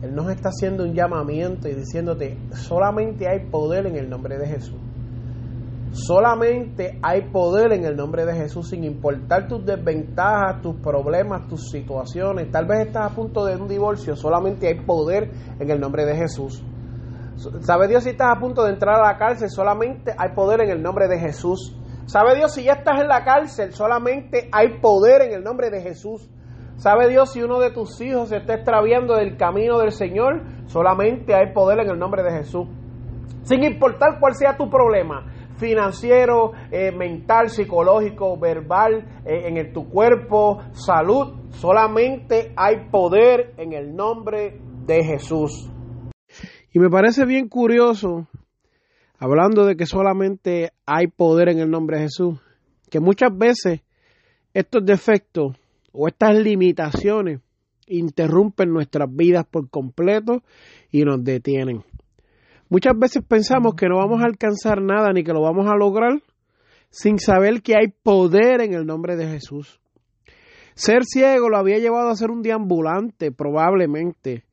Él 0.02 0.16
nos 0.16 0.30
está 0.32 0.50
haciendo 0.50 0.84
un 0.84 0.94
llamamiento 0.94 1.68
y 1.68 1.76
diciéndote, 1.76 2.38
solamente 2.52 3.28
hay 3.30 3.50
poder 3.50 3.86
en 3.86 3.98
el 3.98 4.10
nombre 4.10 4.38
de 4.38 4.48
Jesús. 4.48 4.80
Solamente 5.92 7.00
hay 7.02 7.32
poder 7.32 7.74
en 7.74 7.84
el 7.84 7.96
nombre 7.96 8.24
de 8.26 8.36
Jesús, 8.36 8.70
sin 8.70 8.84
importar 8.84 9.48
tus 9.48 9.66
desventajas, 9.66 10.62
tus 10.62 10.76
problemas, 10.76 11.48
tus 11.48 11.70
situaciones. 11.72 12.52
Tal 12.52 12.68
vez 12.68 12.88
estás 12.88 13.12
a 13.12 13.16
punto 13.16 13.44
de 13.44 13.56
un 13.56 13.68
divorcio, 13.68 14.16
solamente 14.16 14.68
hay 14.68 14.86
poder 14.86 15.32
en 15.60 15.70
el 15.70 15.80
nombre 15.80 16.06
de 16.06 16.16
Jesús. 16.16 16.64
¿Sabe 17.62 17.88
Dios 17.88 18.04
si 18.04 18.10
estás 18.10 18.36
a 18.36 18.40
punto 18.40 18.64
de 18.64 18.72
entrar 18.72 19.00
a 19.00 19.14
la 19.14 19.18
cárcel? 19.18 19.50
Solamente 19.50 20.14
hay 20.18 20.34
poder 20.36 20.62
en 20.62 20.72
el 20.72 20.82
nombre 20.82 21.08
de 21.08 21.20
Jesús. 21.20 21.74
¿Sabe 22.06 22.36
Dios 22.36 22.54
si 22.54 22.64
ya 22.64 22.74
estás 22.74 23.00
en 23.00 23.08
la 23.08 23.24
cárcel? 23.24 23.72
Solamente 23.72 24.50
hay 24.52 24.80
poder 24.82 25.22
en 25.22 25.34
el 25.34 25.44
nombre 25.44 25.70
de 25.70 25.82
Jesús. 25.82 26.30
¿Sabe 26.76 27.08
Dios 27.08 27.32
si 27.32 27.42
uno 27.42 27.60
de 27.60 27.72
tus 27.72 28.00
hijos 28.02 28.30
se 28.30 28.38
está 28.38 28.56
extraviando 28.56 29.16
del 29.16 29.38
camino 29.38 29.80
del 29.80 29.92
Señor? 29.92 30.42
Solamente 30.66 31.34
hay 31.34 31.54
poder 31.54 31.80
en 31.80 31.92
el 31.92 32.00
nombre 32.00 32.24
de 32.24 32.32
Jesús. 32.32 32.68
Sin 33.44 33.64
importar 33.64 34.20
cuál 34.20 34.36
sea 34.36 34.58
tu 34.58 34.70
problema, 34.70 35.26
financiero, 35.58 36.52
eh, 36.72 36.92
mental, 36.92 37.50
psicológico, 37.50 38.38
verbal, 38.38 39.22
eh, 39.26 39.48
en 39.48 39.74
tu 39.74 39.90
cuerpo, 39.90 40.60
salud, 40.72 41.50
solamente 41.52 42.54
hay 42.56 42.90
poder 42.90 43.54
en 43.58 43.74
el 43.74 43.96
nombre 43.96 44.60
de 44.86 45.04
Jesús. 45.04 45.70
Y 46.72 46.80
me 46.80 46.90
parece 46.90 47.26
bien 47.26 47.48
curioso, 47.48 48.28
hablando 49.18 49.66
de 49.66 49.76
que 49.76 49.86
solamente 49.86 50.72
hay 50.86 51.08
poder 51.08 51.50
en 51.50 51.60
el 51.60 51.70
nombre 51.70 51.98
de 51.98 52.04
Jesús, 52.04 52.40
que 52.90 53.00
muchas 53.00 53.36
veces 53.36 53.82
estos 54.54 54.86
defectos 54.86 55.58
o 55.92 56.08
estas 56.08 56.38
limitaciones 56.38 57.40
interrumpen 57.88 58.72
nuestras 58.72 59.08
vidas 59.12 59.46
por 59.50 59.70
completo 59.70 60.44
y 60.92 61.04
nos 61.04 61.24
detienen. 61.24 61.84
Muchas 62.70 62.94
veces 62.98 63.24
pensamos 63.28 63.74
que 63.74 63.88
no 63.88 63.98
vamos 63.98 64.22
a 64.22 64.26
alcanzar 64.26 64.82
nada 64.82 65.12
ni 65.12 65.24
que 65.24 65.34
lo 65.34 65.42
vamos 65.42 65.68
a 65.68 65.76
lograr 65.76 66.22
sin 66.92 67.20
saber 67.20 67.62
que 67.62 67.76
hay 67.76 67.88
poder 67.88 68.62
en 68.62 68.74
el 68.74 68.86
nombre 68.86 69.16
de 69.16 69.28
Jesús. 69.28 69.80
Ser 70.76 71.04
ciego 71.04 71.50
lo 71.50 71.58
había 71.58 71.80
llevado 71.80 72.10
a 72.10 72.16
ser 72.16 72.32
un 72.32 72.42
deambulante, 72.42 73.32
probablemente, 73.32 74.44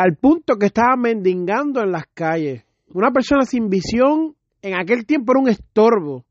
al 0.00 0.16
punto 0.16 0.56
que 0.56 0.66
estaba 0.66 0.96
mendigando 0.96 1.82
en 1.82 1.92
las 1.92 2.06
calles. 2.14 2.64
Una 2.94 3.10
persona 3.10 3.44
sin 3.44 3.68
visión 3.68 4.36
en 4.62 4.74
aquel 4.74 5.06
tiempo 5.06 5.32
era 5.32 5.40
un 5.40 5.48
estorbo. 5.48 6.24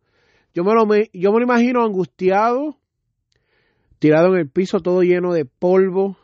Yo 0.53 0.63
me 0.63 0.73
lo, 0.73 0.85
yo 1.13 1.31
me 1.31 1.39
lo 1.39 1.43
imagino 1.43 1.83
angustiado, 1.83 2.77
tirado 3.99 4.33
en 4.33 4.39
el 4.39 4.49
piso 4.49 4.79
todo 4.79 5.01
lleno 5.01 5.33
de 5.33 5.45
polvo, 5.45 6.17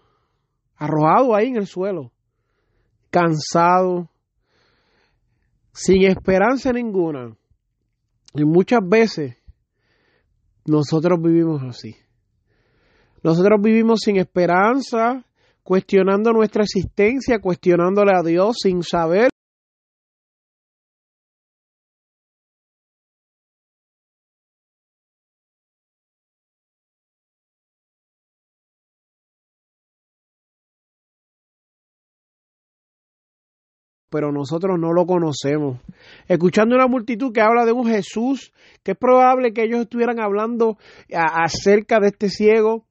arrojado 0.76 1.36
ahí 1.36 1.48
en 1.48 1.58
el 1.58 1.68
suelo, 1.68 2.12
cansado, 3.10 4.10
sin 5.74 6.04
esperanza 6.04 6.74
ninguna. 6.74 7.36
Y 8.34 8.44
muchas 8.44 8.80
veces 8.84 9.38
nosotros 10.66 11.20
vivimos 11.22 11.64
así. 11.64 11.96
Nosotros 13.24 13.60
vivimos 13.62 14.02
sin 14.02 14.18
esperanza, 14.18 15.26
cuestionando 15.68 16.32
nuestra 16.32 16.64
existencia, 16.64 17.40
cuestionándole 17.40 18.14
a 18.16 18.24
Dios 18.24 18.56
sin 18.64 18.84
saber 18.84 19.28
pero 34.10 34.32
nosotros 34.32 34.80
no 34.80 34.94
lo 34.94 35.06
conocemos. 35.06 35.82
Escuchando 36.30 36.76
una 36.76 36.88
multitud 36.88 37.34
que 37.34 37.42
habla 37.42 37.66
de 37.66 37.74
un 37.74 37.86
Jesús, 37.86 38.54
que 38.84 38.92
es 38.92 38.98
probable 38.98 39.52
que 39.52 39.64
ellos 39.64 39.82
estuvieran 39.82 40.22
hablando 40.22 40.78
acerca 41.14 42.00
de 42.00 42.08
este 42.08 42.30
ciego, 42.30 42.87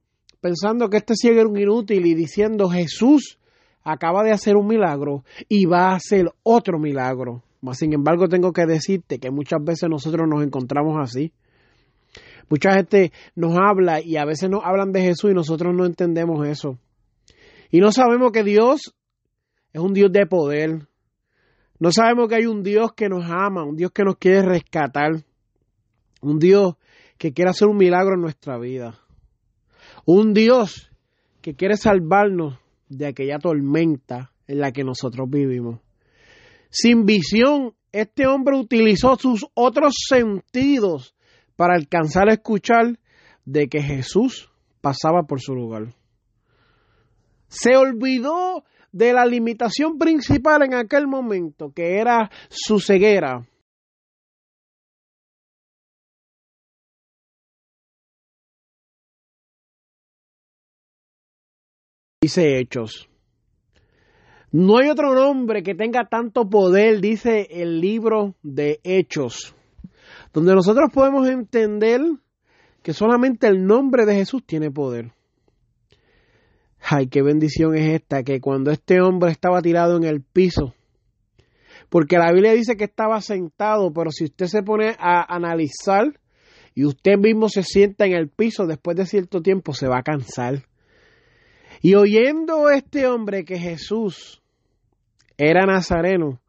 pensando 0.46 0.88
que 0.88 0.98
este 0.98 1.16
ciego 1.16 1.40
era 1.40 1.48
un 1.48 1.58
inútil 1.58 2.06
y 2.06 2.14
diciendo 2.14 2.68
Jesús 2.68 3.40
acaba 3.82 4.22
de 4.22 4.30
hacer 4.30 4.54
un 4.54 4.68
milagro 4.68 5.24
y 5.48 5.64
va 5.66 5.90
a 5.90 5.96
hacer 5.96 6.26
otro 6.44 6.78
milagro. 6.78 7.42
Sin 7.72 7.92
embargo, 7.92 8.28
tengo 8.28 8.52
que 8.52 8.64
decirte 8.64 9.18
que 9.18 9.32
muchas 9.32 9.58
veces 9.64 9.88
nosotros 9.90 10.28
nos 10.28 10.44
encontramos 10.44 10.96
así. 11.00 11.32
Mucha 12.48 12.74
gente 12.74 13.10
nos 13.34 13.56
habla 13.58 14.00
y 14.00 14.18
a 14.18 14.24
veces 14.24 14.48
nos 14.48 14.62
hablan 14.64 14.92
de 14.92 15.02
Jesús 15.02 15.32
y 15.32 15.34
nosotros 15.34 15.74
no 15.74 15.84
entendemos 15.84 16.46
eso. 16.46 16.78
Y 17.72 17.80
no 17.80 17.90
sabemos 17.90 18.30
que 18.30 18.44
Dios 18.44 18.94
es 19.72 19.80
un 19.80 19.94
Dios 19.94 20.12
de 20.12 20.26
poder, 20.26 20.86
no 21.80 21.90
sabemos 21.90 22.28
que 22.28 22.36
hay 22.36 22.46
un 22.46 22.62
Dios 22.62 22.92
que 22.94 23.08
nos 23.08 23.24
ama, 23.28 23.64
un 23.64 23.74
Dios 23.74 23.90
que 23.90 24.04
nos 24.04 24.16
quiere 24.16 24.42
rescatar, 24.42 25.24
un 26.22 26.38
Dios 26.38 26.76
que 27.18 27.32
quiere 27.32 27.50
hacer 27.50 27.66
un 27.66 27.76
milagro 27.76 28.14
en 28.14 28.20
nuestra 28.20 28.58
vida, 28.58 29.00
un 30.06 30.32
Dios 30.32 30.90
que 31.42 31.54
quiere 31.54 31.76
salvarnos 31.76 32.58
de 32.88 33.08
aquella 33.08 33.38
tormenta 33.38 34.32
en 34.46 34.60
la 34.60 34.72
que 34.72 34.84
nosotros 34.84 35.28
vivimos. 35.28 35.80
Sin 36.70 37.04
visión, 37.04 37.75
este 37.92 38.26
hombre 38.26 38.56
utilizó 38.56 39.16
sus 39.16 39.46
otros 39.54 39.94
sentidos 40.08 41.14
para 41.56 41.75
alcanzar 41.75 42.28
a 42.28 42.34
escuchar 42.34 42.98
de 43.44 43.68
que 43.68 43.82
Jesús 43.82 44.50
pasaba 44.80 45.25
por 45.25 45.40
su 45.40 45.54
lugar. 45.54 45.94
Se 47.48 47.76
olvidó 47.76 48.64
de 48.92 49.12
la 49.12 49.26
limitación 49.26 49.98
principal 49.98 50.62
en 50.62 50.75
aquel 50.75 51.06
momento, 51.06 51.72
que 51.72 51.98
era 51.98 52.30
su 52.48 52.78
ceguera. 52.78 53.46
Dice 62.23 62.58
Hechos. 62.58 63.11
No 64.50 64.78
hay 64.78 64.88
otro 64.88 65.14
nombre 65.14 65.62
que 65.62 65.75
tenga 65.75 66.08
tanto 66.08 66.49
poder, 66.49 67.02
dice 67.02 67.46
el 67.50 67.78
libro 67.80 68.35
de 68.42 68.80
Hechos, 68.85 69.54
donde 70.32 70.54
nosotros 70.54 70.90
podemos 70.94 71.28
entender 71.28 72.00
que 72.82 72.94
solamente 72.94 73.49
el 73.49 73.66
nombre 73.66 74.06
de 74.06 74.14
Jesús 74.14 74.42
tiene 74.46 74.70
poder. 74.70 75.12
Ay, 76.80 77.08
qué 77.08 77.20
bendición 77.20 77.76
es 77.76 78.00
esta, 78.00 78.23
que 78.23 78.40
cuando 78.40 78.70
este 78.70 79.02
hombre 79.02 79.30
estaba 79.30 79.61
tirado 79.61 79.99
en 79.99 80.04
el 80.04 80.23
piso, 80.23 80.75
porque 81.90 82.16
la 82.16 82.32
Biblia 82.32 82.52
dice 82.52 82.76
que 82.76 82.85
estaba 82.85 83.20
sentado, 83.20 83.92
pero 83.92 84.11
si 84.11 84.25
usted 84.25 84.46
se 84.46 84.62
pone 84.62 84.96
a 84.99 85.35
analizar 85.35 86.18
y 86.75 86.87
usted 86.87 87.18
mismo 87.18 87.50
se 87.50 87.62
sienta 87.62 88.06
en 88.06 88.12
el 88.12 88.30
piso, 88.30 88.66
después 88.66 88.96
de 88.96 89.04
cierto 89.04 89.42
tiempo 89.42 89.75
se 89.75 89.87
va 89.87 89.99
a 89.99 90.02
cansar. 90.02 90.64
Y 91.83 91.95
oyendo 91.95 92.71
este 92.71 93.06
hombre 93.06 93.45
que 93.45 93.59
Jesús 93.59 94.42
era 95.37 95.66
nazareno, 95.66 96.40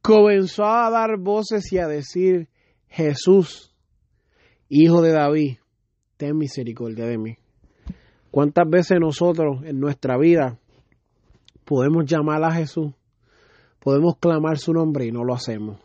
comenzó 0.00 0.64
a 0.64 0.90
dar 0.90 1.18
voces 1.18 1.72
y 1.72 1.78
a 1.78 1.86
decir, 1.86 2.48
Jesús, 2.88 3.74
hijo 4.68 5.02
de 5.02 5.12
David, 5.12 5.56
ten 6.16 6.36
misericordia 6.36 7.06
de 7.06 7.18
mí. 7.18 7.36
¿Cuántas 8.30 8.68
veces 8.68 8.98
nosotros 9.00 9.62
en 9.64 9.78
nuestra 9.78 10.16
vida 10.16 10.58
podemos 11.64 12.04
llamar 12.06 12.42
a 12.44 12.52
Jesús? 12.52 12.92
podemos 13.82 14.16
clamar 14.18 14.58
su 14.58 14.72
nombre 14.72 15.06
y 15.06 15.12
no 15.12 15.24
lo 15.24 15.34
hacemos. 15.34 15.78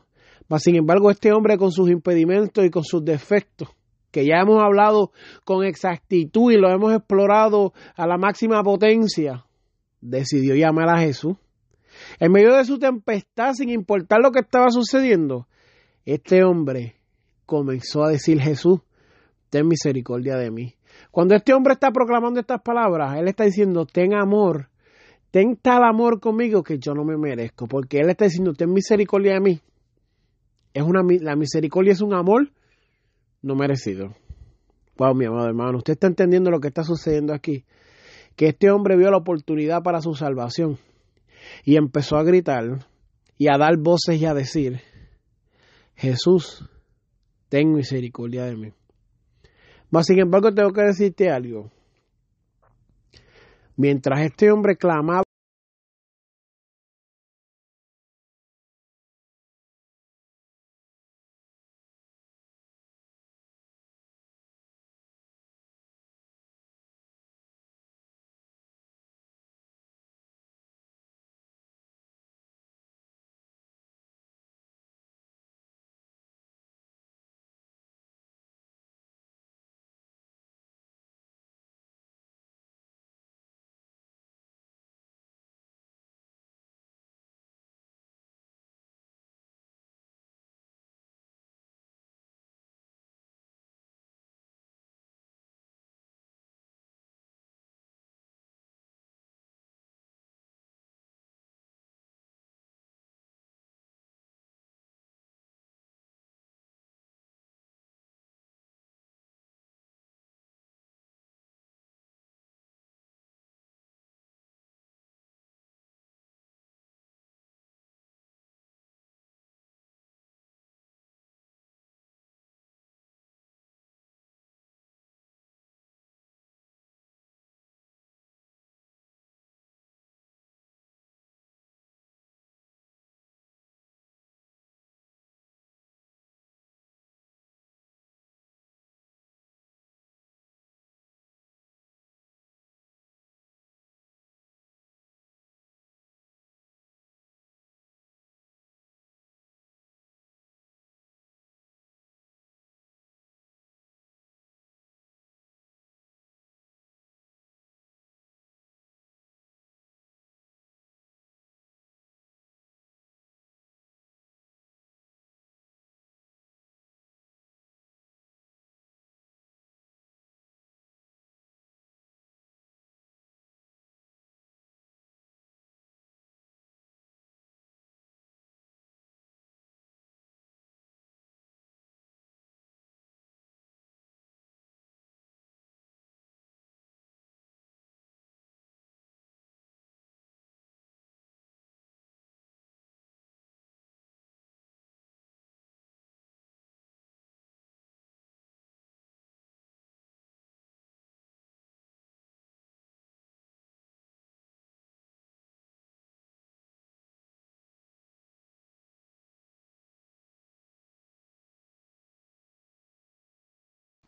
Mas, 0.47 0.63
sin 0.63 0.75
embargo, 0.75 1.11
este 1.11 1.33
hombre 1.33 1.57
con 1.57 1.71
sus 1.71 1.89
impedimentos 1.89 2.63
y 2.63 2.69
con 2.69 2.83
sus 2.83 3.03
defectos, 3.03 3.69
que 4.17 4.25
ya 4.25 4.39
hemos 4.39 4.63
hablado 4.63 5.11
con 5.45 5.63
exactitud 5.63 6.51
y 6.51 6.57
lo 6.57 6.71
hemos 6.71 6.91
explorado 6.91 7.73
a 7.95 8.07
la 8.07 8.17
máxima 8.17 8.63
potencia, 8.63 9.45
decidió 10.01 10.55
llamar 10.55 10.89
a 10.89 11.01
Jesús. 11.01 11.37
En 12.19 12.31
medio 12.31 12.55
de 12.55 12.65
su 12.65 12.79
tempestad, 12.79 13.53
sin 13.53 13.69
importar 13.69 14.19
lo 14.19 14.31
que 14.31 14.39
estaba 14.39 14.71
sucediendo, 14.71 15.47
este 16.03 16.43
hombre 16.43 16.95
comenzó 17.45 18.05
a 18.05 18.09
decir 18.09 18.41
Jesús, 18.41 18.79
ten 19.51 19.67
misericordia 19.67 20.35
de 20.35 20.49
mí. 20.49 20.73
Cuando 21.11 21.35
este 21.35 21.53
hombre 21.53 21.73
está 21.73 21.91
proclamando 21.91 22.39
estas 22.39 22.63
palabras, 22.63 23.19
él 23.19 23.27
está 23.27 23.43
diciendo, 23.43 23.85
ten 23.85 24.15
amor, 24.15 24.69
ten 25.29 25.57
tal 25.57 25.83
amor 25.83 26.19
conmigo 26.19 26.63
que 26.63 26.79
yo 26.79 26.95
no 26.95 27.03
me 27.03 27.17
merezco, 27.17 27.67
porque 27.67 27.99
él 27.99 28.09
está 28.09 28.25
diciendo, 28.25 28.53
ten 28.53 28.73
misericordia 28.73 29.33
de 29.33 29.41
mí. 29.41 29.61
Es 30.73 30.81
una, 30.81 31.03
la 31.21 31.35
misericordia 31.35 31.93
es 31.93 32.01
un 32.01 32.15
amor 32.15 32.49
no 33.41 33.55
merecido. 33.55 34.15
Wow, 34.97 35.13
mi 35.13 35.25
amado 35.25 35.47
hermano, 35.47 35.77
usted 35.77 35.93
está 35.93 36.07
entendiendo 36.07 36.49
lo 36.49 36.59
que 36.59 36.69
está 36.69 36.83
sucediendo 36.83 37.33
aquí. 37.33 37.65
Que 38.35 38.47
este 38.47 38.71
hombre 38.71 38.97
vio 38.97 39.11
la 39.11 39.17
oportunidad 39.17 39.83
para 39.83 40.01
su 40.01 40.13
salvación 40.13 40.77
y 41.63 41.75
empezó 41.75 42.17
a 42.17 42.23
gritar 42.23 42.85
y 43.37 43.47
a 43.49 43.57
dar 43.57 43.77
voces 43.77 44.19
y 44.21 44.25
a 44.25 44.33
decir, 44.33 44.81
Jesús, 45.95 46.67
ten 47.49 47.73
misericordia 47.73 48.45
de 48.45 48.55
mí. 48.55 48.73
Mas, 49.89 50.05
sin 50.07 50.19
embargo, 50.19 50.53
tengo 50.53 50.71
que 50.71 50.81
decirte 50.81 51.29
algo. 51.29 51.71
Mientras 53.75 54.21
este 54.21 54.51
hombre 54.51 54.75
clamaba, 54.75 55.23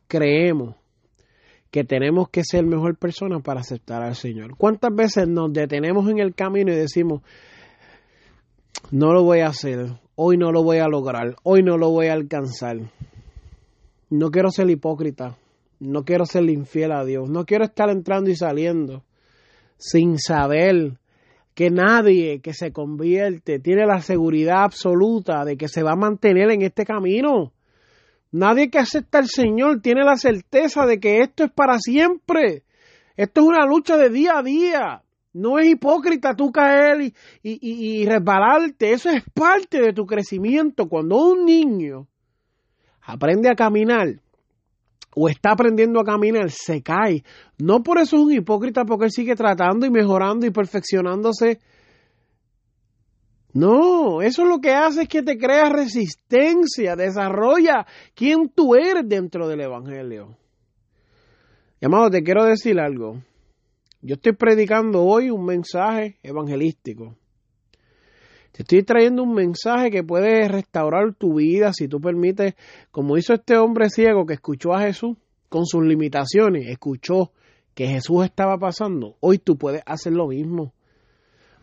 creemos 0.09 0.75
que 1.71 1.83
tenemos 1.83 2.29
que 2.29 2.41
ser 2.43 2.65
mejor 2.65 2.97
persona 2.97 3.39
para 3.39 3.61
aceptar 3.61 4.01
al 4.01 4.15
Señor. 4.15 4.57
¿Cuántas 4.57 4.93
veces 4.93 5.27
nos 5.27 5.53
detenemos 5.53 6.09
en 6.09 6.19
el 6.19 6.33
camino 6.33 6.73
y 6.73 6.75
decimos, 6.75 7.21
no 8.91 9.13
lo 9.13 9.23
voy 9.23 9.39
a 9.39 9.47
hacer, 9.47 9.99
hoy 10.15 10.37
no 10.37 10.51
lo 10.51 10.63
voy 10.63 10.79
a 10.79 10.87
lograr, 10.87 11.35
hoy 11.43 11.61
no 11.61 11.77
lo 11.77 11.91
voy 11.91 12.07
a 12.07 12.13
alcanzar? 12.13 12.77
No 14.09 14.31
quiero 14.31 14.49
ser 14.49 14.69
hipócrita, 14.69 15.37
no 15.79 16.03
quiero 16.03 16.25
ser 16.25 16.49
infiel 16.49 16.91
a 16.91 17.05
Dios, 17.05 17.29
no 17.29 17.45
quiero 17.45 17.65
estar 17.65 17.89
entrando 17.89 18.31
y 18.31 18.35
saliendo 18.35 19.03
sin 19.77 20.17
saber 20.17 20.97
que 21.53 21.69
nadie 21.69 22.41
que 22.41 22.53
se 22.53 22.71
convierte 22.71 23.59
tiene 23.59 23.85
la 23.85 24.01
seguridad 24.01 24.63
absoluta 24.63 25.45
de 25.45 25.55
que 25.55 25.67
se 25.67 25.83
va 25.83 25.91
a 25.91 25.95
mantener 25.95 26.49
en 26.49 26.63
este 26.63 26.83
camino. 26.83 27.53
Nadie 28.31 28.69
que 28.69 28.79
acepta 28.79 29.17
al 29.17 29.27
Señor 29.27 29.81
tiene 29.81 30.03
la 30.03 30.15
certeza 30.15 30.85
de 30.85 30.99
que 30.99 31.21
esto 31.21 31.43
es 31.45 31.51
para 31.51 31.79
siempre. 31.79 32.63
Esto 33.17 33.41
es 33.41 33.47
una 33.47 33.65
lucha 33.65 33.97
de 33.97 34.09
día 34.09 34.37
a 34.37 34.43
día. 34.43 35.03
No 35.33 35.59
es 35.59 35.69
hipócrita 35.69 36.35
tú 36.35 36.51
caer 36.51 37.01
y, 37.01 37.13
y, 37.43 38.03
y. 38.03 38.07
Eso 38.79 39.09
es 39.09 39.23
parte 39.33 39.81
de 39.81 39.93
tu 39.93 40.05
crecimiento. 40.05 40.87
Cuando 40.87 41.17
un 41.17 41.45
niño 41.45 42.07
aprende 43.01 43.49
a 43.49 43.55
caminar 43.55 44.21
o 45.15 45.27
está 45.27 45.51
aprendiendo 45.51 45.99
a 45.99 46.03
caminar, 46.03 46.49
se 46.51 46.81
cae. 46.81 47.23
No 47.57 47.81
por 47.81 47.99
eso 47.99 48.15
es 48.15 48.21
un 48.21 48.31
hipócrita, 48.31 48.85
porque 48.85 49.05
él 49.05 49.11
sigue 49.11 49.35
tratando 49.35 49.85
y 49.85 49.91
mejorando 49.91 50.45
y 50.45 50.51
perfeccionándose 50.51 51.59
no, 53.53 54.21
eso 54.21 54.45
lo 54.45 54.59
que 54.59 54.71
hace 54.71 55.03
es 55.03 55.07
que 55.07 55.23
te 55.23 55.37
crea 55.37 55.69
resistencia, 55.69 56.95
desarrolla 56.95 57.85
quién 58.13 58.49
tú 58.49 58.75
eres 58.75 59.07
dentro 59.07 59.47
del 59.47 59.61
Evangelio. 59.61 60.37
Y 61.81 61.85
amado, 61.85 62.11
te 62.11 62.23
quiero 62.23 62.43
decir 62.43 62.79
algo. 62.79 63.23
Yo 64.01 64.15
estoy 64.15 64.33
predicando 64.33 65.03
hoy 65.03 65.29
un 65.29 65.45
mensaje 65.45 66.19
evangelístico. 66.21 67.15
Te 68.51 68.63
estoy 68.63 68.83
trayendo 68.83 69.23
un 69.23 69.33
mensaje 69.33 69.89
que 69.89 70.03
puede 70.03 70.47
restaurar 70.47 71.13
tu 71.15 71.35
vida 71.35 71.73
si 71.73 71.87
tú 71.87 71.99
permites, 71.99 72.55
como 72.91 73.17
hizo 73.17 73.33
este 73.33 73.57
hombre 73.57 73.89
ciego 73.89 74.25
que 74.25 74.33
escuchó 74.33 74.73
a 74.73 74.81
Jesús 74.81 75.17
con 75.49 75.65
sus 75.65 75.83
limitaciones, 75.83 76.67
escuchó 76.67 77.31
que 77.73 77.87
Jesús 77.87 78.25
estaba 78.25 78.57
pasando. 78.57 79.17
Hoy 79.19 79.39
tú 79.39 79.57
puedes 79.57 79.81
hacer 79.85 80.13
lo 80.13 80.27
mismo. 80.27 80.73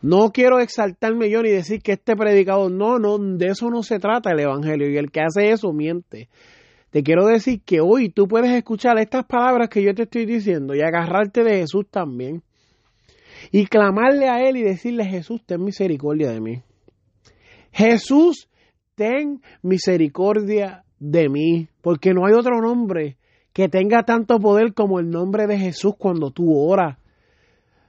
No 0.03 0.31
quiero 0.31 0.61
exaltarme 0.61 1.31
yo 1.31 1.43
ni 1.43 1.51
decir 1.51 1.81
que 1.81 1.93
este 1.93 2.17
predicador, 2.17 2.71
no, 2.71 2.99
no, 2.99 3.19
de 3.19 3.47
eso 3.47 3.71
no 3.71 3.83
se 3.83 3.99
trata 3.99 4.31
el 4.31 4.41
Evangelio. 4.41 4.91
Y 4.91 4.97
el 4.99 5.11
que 5.11 5.21
hace 5.21 5.51
eso 5.51 5.73
miente. 5.73 6.29
Te 6.91 7.03
quiero 7.03 7.27
decir 7.27 7.63
que 7.63 7.81
hoy 7.81 8.11
tú 8.11 8.29
puedes 8.29 8.53
escuchar 8.53 8.99
estas 8.99 9.25
palabras 9.27 9.69
que 9.69 9.83
yo 9.83 9.95
te 9.95 10.05
estoy 10.05 10.27
diciendo 10.27 10.75
y 10.75 10.81
agarrarte 10.81 11.43
de 11.43 11.59
Jesús 11.59 11.87
también. 11.91 12.43
Y 13.51 13.67
clamarle 13.67 14.29
a 14.29 14.47
Él 14.49 14.57
y 14.57 14.63
decirle, 14.63 15.05
Jesús, 15.05 15.43
ten 15.45 15.63
misericordia 15.63 16.31
de 16.31 16.41
mí. 16.41 16.63
Jesús, 17.73 18.49
ten 18.95 19.43
misericordia 19.63 20.85
de 20.99 21.29
mí, 21.29 21.69
porque 21.83 22.15
no 22.15 22.27
hay 22.27 22.33
otro 22.33 22.61
nombre 22.61 23.19
que 23.53 23.69
tenga 23.69 24.03
tanto 24.05 24.39
poder 24.39 24.75
como 24.75 24.99
el 25.01 25.11
nombre 25.11 25.47
de 25.47 25.59
Jesús 25.59 25.95
cuando 25.99 26.31
tú 26.31 26.59
oras. 26.59 26.99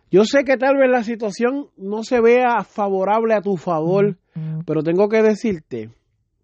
Yo 0.10 0.24
sé 0.24 0.44
que 0.46 0.58
tal 0.58 0.78
vez 0.78 0.90
la 0.90 1.04
situación 1.04 1.70
no 1.76 2.04
se 2.04 2.22
vea 2.22 2.64
favorable 2.64 3.34
a 3.34 3.42
tu 3.42 3.58
favor, 3.58 4.18
pero 4.66 4.82
tengo 4.82 5.10
que 5.10 5.22
decirte 5.22 5.92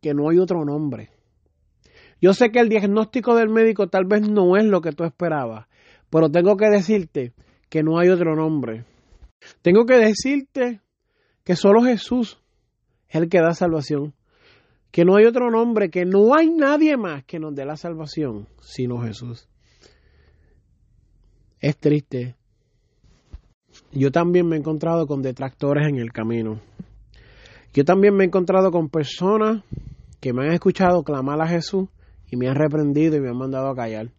que 0.02 0.14
no 0.14 0.30
hay 0.30 0.38
otro 0.38 0.66
nombre. 0.66 1.12
Yo 2.22 2.34
sé 2.34 2.52
que 2.52 2.60
el 2.60 2.70
diagnóstico 2.70 3.36
del 3.36 3.50
médico 3.50 3.88
tal 3.88 4.06
vez 4.06 4.28
no 4.28 4.58
es 4.58 4.66
lo 4.66 4.82
que 4.82 4.92
tú 4.92 5.04
esperabas, 5.04 5.68
pero 6.10 6.30
tengo 6.30 6.58
que 6.58 6.70
decirte 6.70 7.34
que 7.70 7.84
no 7.84 8.00
hay 8.00 8.10
otro 8.10 8.36
nombre. 8.36 8.86
Tengo 9.62 9.86
que 9.86 9.98
decirte 9.98 10.82
que 11.44 11.56
solo 11.56 11.84
Jesús 11.84 12.42
es 13.08 13.16
el 13.16 13.30
que 13.30 13.40
da 13.40 13.54
salvación, 13.54 14.14
que 14.92 15.06
no 15.06 15.16
hay 15.16 15.26
otro 15.26 15.50
nombre, 15.50 15.90
que 15.90 16.06
no 16.06 16.36
hay 16.36 16.50
nadie 16.50 16.98
más 16.98 17.24
que 17.24 17.40
nos 17.40 17.56
dé 17.56 17.66
la 17.66 17.78
salvación 17.78 18.48
sino 18.62 19.02
Jesús. 19.02 19.48
Es 21.60 21.78
triste 21.78 22.36
yo 23.94 24.12
también 24.12 24.48
me 24.48 24.56
he 24.56 24.60
encontrado 24.60 25.06
con 25.08 25.22
detractores 25.22 25.88
en 25.88 25.98
el 25.98 26.12
camino. 26.12 26.60
Yo 27.74 27.86
también 27.86 28.16
me 28.16 28.24
he 28.24 28.28
encontrado 28.28 28.72
con 28.72 28.90
personas 28.90 29.64
que 30.20 30.34
me 30.34 30.46
han 30.46 30.54
escuchado 30.54 31.04
clamar 31.04 31.42
a 31.42 31.48
Jesús 31.48 31.90
y 32.30 32.38
me 32.38 32.48
han 32.48 32.56
reprendido 32.56 33.18
y 33.18 33.22
me 33.22 33.30
han 33.30 33.38
mandado 33.38 33.70
a 33.70 33.76
callar. 33.76 34.10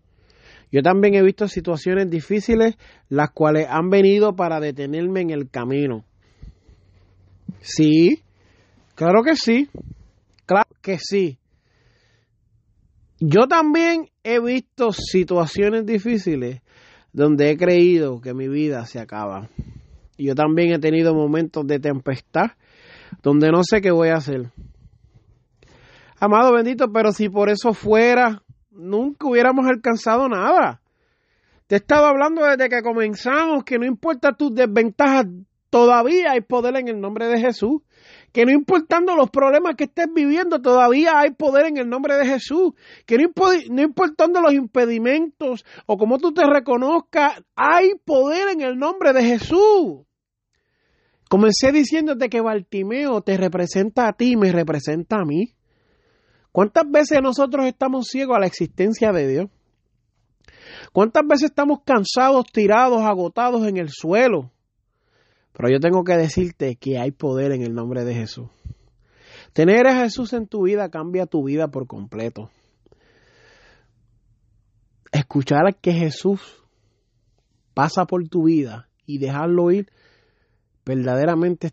Yo 0.71 0.83
también 0.83 1.15
he 1.15 1.23
visto 1.23 1.47
situaciones 1.47 2.11
difíciles 2.11 2.77
las 3.09 3.31
cuales 3.31 3.67
han 3.69 3.91
venido 3.91 4.35
para 4.35 4.61
detenerme 4.61 5.21
en 5.21 5.31
el 5.31 5.49
camino. 5.49 6.05
Sí, 7.61 8.23
claro 8.95 9.23
que 9.23 9.37
sí, 9.37 9.69
claro 10.47 10.69
que 10.83 10.99
sí. 10.99 11.39
Yo 13.21 13.47
también 13.47 14.11
he 14.25 14.41
visto 14.41 14.93
situaciones 14.93 15.87
difíciles 15.87 16.61
donde 17.14 17.50
he 17.50 17.57
creído 17.57 18.20
que 18.20 18.35
mi 18.35 18.48
vida 18.48 18.85
se 18.87 18.98
acaba. 18.98 19.48
Yo 20.18 20.35
también 20.35 20.72
he 20.72 20.79
tenido 20.81 21.14
momentos 21.14 21.64
de 21.66 21.79
tempestad 21.79 22.50
donde 23.22 23.50
no 23.50 23.62
sé 23.62 23.81
qué 23.81 23.92
voy 23.92 24.09
a 24.09 24.16
hacer. 24.16 24.50
Amado 26.18 26.53
bendito, 26.53 26.92
pero 26.92 27.12
si 27.12 27.29
por 27.29 27.48
eso 27.50 27.72
fuera, 27.72 28.42
nunca 28.70 29.29
hubiéramos 29.29 29.64
alcanzado 29.66 30.29
nada. 30.29 30.83
Te 31.68 31.77
he 31.77 31.79
estado 31.79 32.07
hablando 32.07 32.44
desde 32.44 32.68
que 32.68 32.83
comenzamos 32.83 33.62
que 33.64 33.79
no 33.79 33.87
importa 33.87 34.33
tus 34.33 34.53
desventajas, 34.53 35.27
todavía 35.70 36.33
hay 36.33 36.40
poder 36.40 36.77
en 36.77 36.88
el 36.88 37.00
nombre 37.00 37.29
de 37.29 37.40
Jesús 37.40 37.81
que 38.35 38.44
no 38.44 38.51
importando 38.51 39.14
los 39.14 39.31
problemas 39.31 39.77
que 39.77 39.85
estés 39.85 40.09
viviendo, 40.12 40.61
todavía 40.61 41.20
hay 41.20 41.31
poder 41.31 41.66
en 41.66 41.77
el 41.77 41.88
nombre 41.88 42.16
de 42.16 42.27
Jesús, 42.27 42.73
que 43.07 43.16
no, 43.16 43.81
importando 43.81 44.40
los 44.40 44.53
impedimentos 44.53 45.64
o 45.87 45.97
como 45.97 46.18
tú 46.18 46.35
te 46.35 46.44
reconozcas, 46.44 47.40
hay 47.55 47.92
poder 48.05 48.49
en 48.49 48.62
el 48.62 48.77
nombre 48.77 49.12
de 49.12 49.23
Jesús. 49.23 50.05
Comencé 51.31 51.70
diciéndote 51.70 52.29
que 52.29 52.40
Bartimeo 52.40 53.20
te 53.20 53.37
representa 53.37 54.09
a 54.09 54.14
ti 54.14 54.33
y 54.33 54.37
me 54.37 54.51
representa 54.51 55.18
a 55.18 55.25
mí. 55.25 55.55
¿Cuántas 56.51 56.90
veces 56.90 57.20
nosotros 57.23 57.66
estamos 57.66 58.09
ciegos 58.09 58.37
a 58.37 58.40
la 58.40 58.47
existencia 58.47 59.12
de 59.12 59.29
Dios? 59.29 59.47
¿Cuántas 60.92 61.25
veces 61.25 61.51
estamos 61.51 61.83
cansados, 61.85 62.47
tirados, 62.53 63.03
agotados 63.03 63.64
en 63.68 63.77
el 63.77 63.90
suelo? 63.90 64.51
Pero 65.57 65.69
yo 65.71 65.81
tengo 65.81 66.03
que 66.05 66.17
decirte 66.17 66.77
que 66.77 66.99
hay 66.99 67.12
poder 67.12 67.53
en 67.53 67.62
el 67.62 67.75
nombre 67.75 68.05
de 68.05 68.14
Jesús. 68.14 68.49
Tener 69.53 69.87
a 69.87 70.01
Jesús 70.01 70.33
en 70.33 70.49
tu 70.49 70.64
vida 70.64 70.90
cambia 70.90 71.27
tu 71.27 71.45
vida 71.45 71.69
por 71.69 71.87
completo. 71.87 72.51
Escuchar 75.12 75.77
que 75.81 75.93
Jesús 75.93 76.64
pasa 77.73 78.05
por 78.05 78.27
tu 78.29 78.45
vida 78.45 78.88
y 79.07 79.19
dejarlo 79.19 79.71
ir 79.71 79.90
verdaderamente 80.85 81.71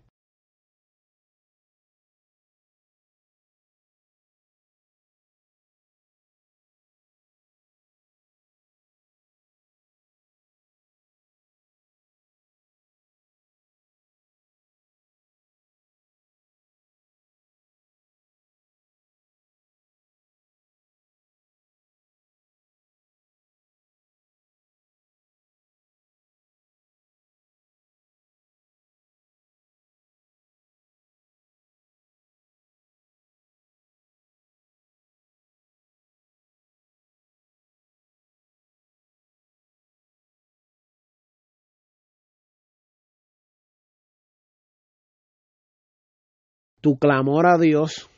tu 46.81 46.97
clamor 46.97 47.45
a 47.45 47.57
Dios, 47.57 48.09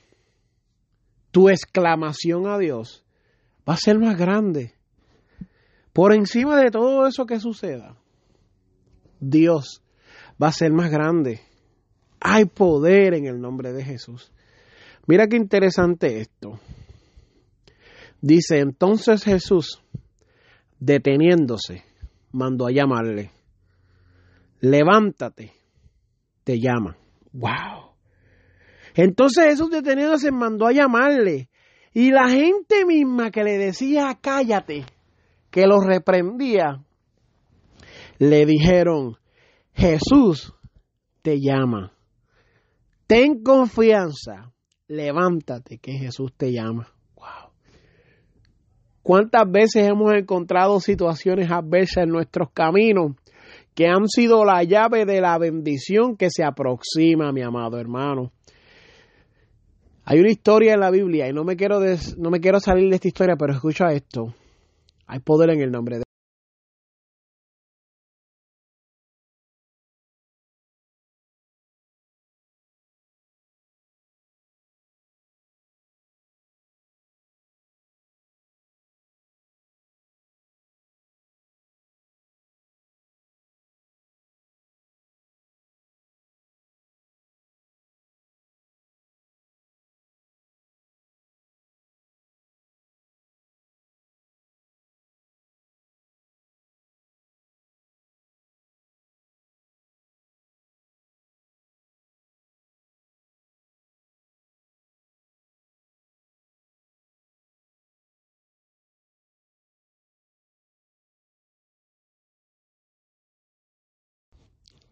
tu 1.32 1.50
exclamación 1.50 2.48
a 2.48 2.58
Dios, 2.58 3.06
va 3.68 3.74
a 3.74 3.78
ser 3.78 4.00
más 4.00 4.18
grande. 4.18 4.74
Por 5.92 6.14
encima 6.14 6.60
de 6.60 6.72
todo 6.72 7.06
eso 7.06 7.26
que 7.26 7.40
suceda, 7.40 7.96
Dios 9.20 9.84
va 10.42 10.48
a 10.48 10.54
ser 10.54 10.72
más 10.72 10.90
grande. 10.90 11.42
Hay 12.20 12.46
poder 12.46 13.14
en 13.14 13.26
el 13.26 13.40
nombre 13.40 13.74
de 13.74 13.84
Jesús. 13.84 14.32
Mira 15.06 15.28
qué 15.28 15.36
interesante 15.36 16.22
esto. 16.22 16.60
Dice 18.22 18.60
entonces 18.60 19.24
Jesús, 19.24 19.82
deteniéndose, 20.80 21.84
mandó 22.32 22.68
a 22.68 22.72
llamarle. 22.72 23.32
Levántate, 24.62 25.52
te 26.46 26.58
llama. 26.60 26.96
¡Wow! 27.34 27.93
Entonces 28.96 29.46
Jesús 29.46 29.70
detenido 29.70 30.18
se 30.18 30.32
mandó 30.32 30.68
a 30.68 30.72
llamarle. 30.72 31.50
Y 31.94 32.12
la 32.12 32.30
gente 32.30 32.86
misma 32.86 33.32
que 33.32 33.44
le 33.44 33.58
decía, 33.58 34.18
cállate, 34.20 34.86
que 35.52 35.68
lo 35.68 35.80
reprendía, 35.80 36.84
le 38.18 38.46
dijeron, 38.46 39.18
Jesús 39.74 40.54
te 41.22 41.40
llama. 41.40 41.94
Ten 43.06 43.44
confianza, 43.44 44.52
levántate, 44.88 45.78
que 45.78 45.94
Jesús 45.94 46.34
te 46.36 46.52
llama. 46.52 46.88
Wow. 47.16 47.52
¿Cuántas 49.04 49.50
veces 49.52 49.88
hemos 49.88 50.14
encontrado 50.14 50.80
situaciones 50.80 51.52
adversas 51.52 52.06
en 52.06 52.10
nuestros 52.10 52.50
caminos 52.52 53.16
que 53.76 53.88
han 53.88 54.08
sido 54.08 54.46
la 54.46 54.64
llave 54.64 55.06
de 55.06 55.22
la 55.22 55.38
bendición 55.38 56.16
que 56.18 56.30
se 56.30 56.44
aproxima, 56.44 57.32
mi 57.32 57.42
amado 57.42 57.80
hermano? 57.80 58.32
Hay 60.06 60.20
una 60.20 60.30
historia 60.30 60.74
en 60.74 60.82
la 60.82 60.92
Biblia 60.92 61.30
y 61.30 61.34
no 61.34 61.44
me 61.44 61.56
quiero 61.56 61.80
no 62.18 62.30
me 62.30 62.42
quiero 62.42 62.60
salir 62.60 62.90
de 62.90 62.96
esta 62.96 63.08
historia, 63.08 63.36
pero 63.38 63.54
escucha 63.54 63.94
esto. 63.94 64.34
Hay 65.08 65.20
poder 65.20 65.52
en 65.52 65.62
el 65.62 65.72
nombre 65.72 65.98
de 65.98 66.04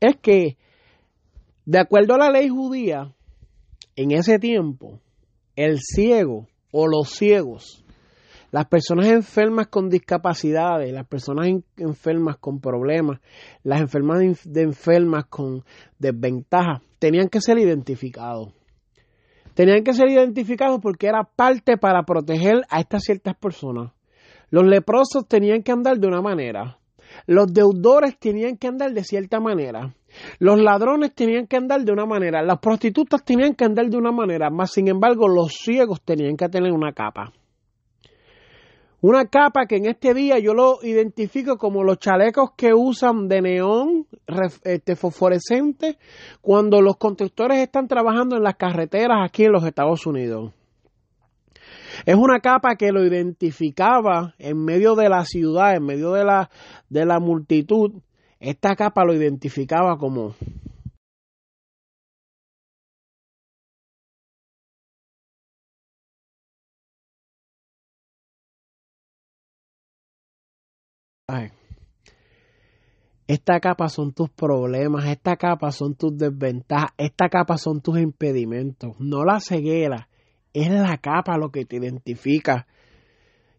es 0.02 0.18
que, 0.18 0.58
de 1.66 1.80
acuerdo 1.80 2.16
a 2.16 2.18
la 2.18 2.32
ley 2.32 2.50
judía, 2.50 3.14
en 3.96 4.12
ese 4.12 4.40
tiempo, 4.40 5.00
el 5.56 5.80
ciego 5.80 6.48
o 6.72 6.88
los 6.88 7.12
ciegos, 7.12 7.86
las 8.52 8.66
personas 8.66 9.08
enfermas 9.08 9.68
con 9.68 9.90
discapacidades, 9.90 10.92
las 10.92 11.08
personas 11.08 11.48
enfermas 11.78 12.38
con 12.38 12.60
problemas, 12.60 13.22
las 13.64 13.80
enfermas 13.80 14.20
de 14.44 14.62
enfermas 14.62 15.26
con 15.26 15.64
desventajas, 16.00 16.82
tenían 17.00 17.30
que 17.30 17.40
ser 17.40 17.60
identificados. 17.60 18.54
Tenían 19.54 19.84
que 19.84 19.94
ser 19.94 20.10
identificados 20.10 20.80
porque 20.82 21.08
era 21.08 21.24
parte 21.24 21.78
para 21.78 22.04
proteger 22.04 22.64
a 22.70 22.80
estas 22.80 23.04
ciertas 23.04 23.36
personas. 23.36 23.92
Los 24.50 24.66
leprosos 24.66 25.28
tenían 25.28 25.64
que 25.64 25.72
andar 25.72 25.98
de 25.98 26.08
una 26.08 26.22
manera. 26.22 26.78
Los 27.28 27.54
deudores 27.54 28.18
tenían 28.18 28.58
que 28.58 28.68
andar 28.68 28.92
de 28.94 29.04
cierta 29.04 29.40
manera. 29.40 29.94
Los 30.40 30.60
ladrones 30.60 31.14
tenían 31.14 31.48
que 31.48 31.58
andar 31.58 31.82
de 31.84 31.92
una 31.92 32.06
manera. 32.06 32.42
Las 32.42 32.60
prostitutas 32.60 33.24
tenían 33.24 33.56
que 33.56 33.66
andar 33.66 33.90
de 33.90 33.98
una 33.98 34.12
manera. 34.12 34.50
Más 34.50 34.72
sin 34.72 34.88
embargo, 34.88 35.28
los 35.28 35.54
ciegos 35.54 36.02
tenían 36.02 36.36
que 36.36 36.50
tener 36.50 36.72
una 36.72 36.94
capa. 36.94 37.32
Una 39.04 39.26
capa 39.26 39.66
que 39.66 39.78
en 39.78 39.88
este 39.88 40.14
día 40.14 40.38
yo 40.38 40.54
lo 40.54 40.78
identifico 40.84 41.58
como 41.58 41.84
los 41.84 41.98
chalecos 41.98 42.52
que 42.56 42.72
usan 42.72 43.28
de 43.28 43.42
neón 43.42 44.06
este, 44.64 44.96
fosforescente 44.96 45.98
cuando 46.40 46.82
los 46.82 46.98
constructores 46.98 47.58
están 47.58 47.88
trabajando 47.88 48.36
en 48.36 48.44
las 48.44 48.58
carreteras 48.58 49.18
aquí 49.26 49.46
en 49.46 49.54
los 49.54 49.66
Estados 49.66 50.06
Unidos. 50.06 50.54
Es 52.06 52.16
una 52.16 52.40
capa 52.40 52.76
que 52.76 52.92
lo 52.92 53.06
identificaba 53.06 54.34
en 54.40 54.64
medio 54.64 54.96
de 54.96 55.10
la 55.10 55.26
ciudad, 55.26 55.76
en 55.76 55.86
medio 55.86 56.12
de 56.14 56.24
la, 56.24 56.50
de 56.90 57.06
la 57.06 57.20
multitud. 57.20 58.02
Esta 58.40 58.76
capa 58.76 59.06
lo 59.06 59.14
identificaba 59.14 59.98
como 59.98 60.34
Esta 73.32 73.62
capa 73.62 73.88
son 73.88 74.12
tus 74.12 74.30
problemas, 74.30 75.06
esta 75.06 75.38
capa 75.38 75.72
son 75.72 75.96
tus 75.96 76.18
desventajas, 76.18 76.92
esta 76.98 77.30
capa 77.30 77.58
son 77.58 77.80
tus 77.80 77.98
impedimentos, 77.98 79.00
no 79.00 79.24
la 79.24 79.40
ceguera, 79.40 80.10
es 80.54 80.70
la 80.70 80.98
capa 80.98 81.38
lo 81.38 81.52
que 81.52 81.66
te 81.66 81.78
identifica. 81.78 82.68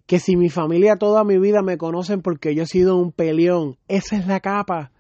Que 0.06 0.18
si 0.18 0.36
mi 0.36 0.50
familia 0.50 0.96
toda 0.96 1.24
mi 1.24 1.38
vida 1.38 1.62
me 1.62 1.78
conocen 1.78 2.22
porque 2.22 2.54
yo 2.54 2.64
he 2.64 2.66
sido 2.66 2.96
un 2.96 3.12
peleón, 3.12 3.78
esa 3.88 4.16
es 4.16 4.26
la 4.26 4.40
capa. 4.40 4.92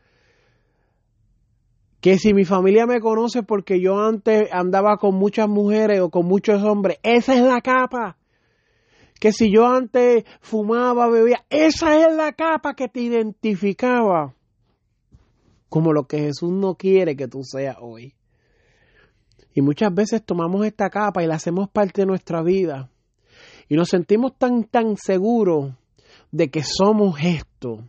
Que 2.00 2.18
si 2.18 2.34
mi 2.34 2.44
familia 2.44 2.86
me 2.86 3.00
conoce 3.00 3.42
porque 3.42 3.80
yo 3.80 3.98
antes 3.98 4.48
andaba 4.52 4.96
con 4.96 5.14
muchas 5.14 5.48
mujeres 5.48 6.00
o 6.00 6.10
con 6.10 6.26
muchos 6.26 6.62
hombres, 6.62 6.98
esa 7.02 7.34
es 7.34 7.42
la 7.42 7.60
capa 7.60 8.16
que 9.22 9.30
si 9.30 9.52
yo 9.52 9.68
antes 9.68 10.24
fumaba, 10.40 11.08
bebía, 11.08 11.44
esa 11.48 11.96
es 11.96 12.12
la 12.12 12.32
capa 12.32 12.74
que 12.74 12.88
te 12.88 13.02
identificaba 13.02 14.34
como 15.68 15.92
lo 15.92 16.08
que 16.08 16.18
Jesús 16.18 16.50
no 16.50 16.74
quiere 16.74 17.14
que 17.14 17.28
tú 17.28 17.44
seas 17.44 17.76
hoy. 17.80 18.16
Y 19.54 19.60
muchas 19.60 19.94
veces 19.94 20.24
tomamos 20.24 20.64
esta 20.66 20.88
capa 20.90 21.22
y 21.22 21.26
la 21.26 21.34
hacemos 21.34 21.68
parte 21.68 22.02
de 22.02 22.06
nuestra 22.06 22.42
vida 22.42 22.90
y 23.68 23.76
nos 23.76 23.88
sentimos 23.88 24.36
tan, 24.38 24.64
tan 24.64 24.96
seguros 24.96 25.74
de 26.30 26.50
que 26.50 26.62
somos 26.62 27.16
esto. 27.22 27.84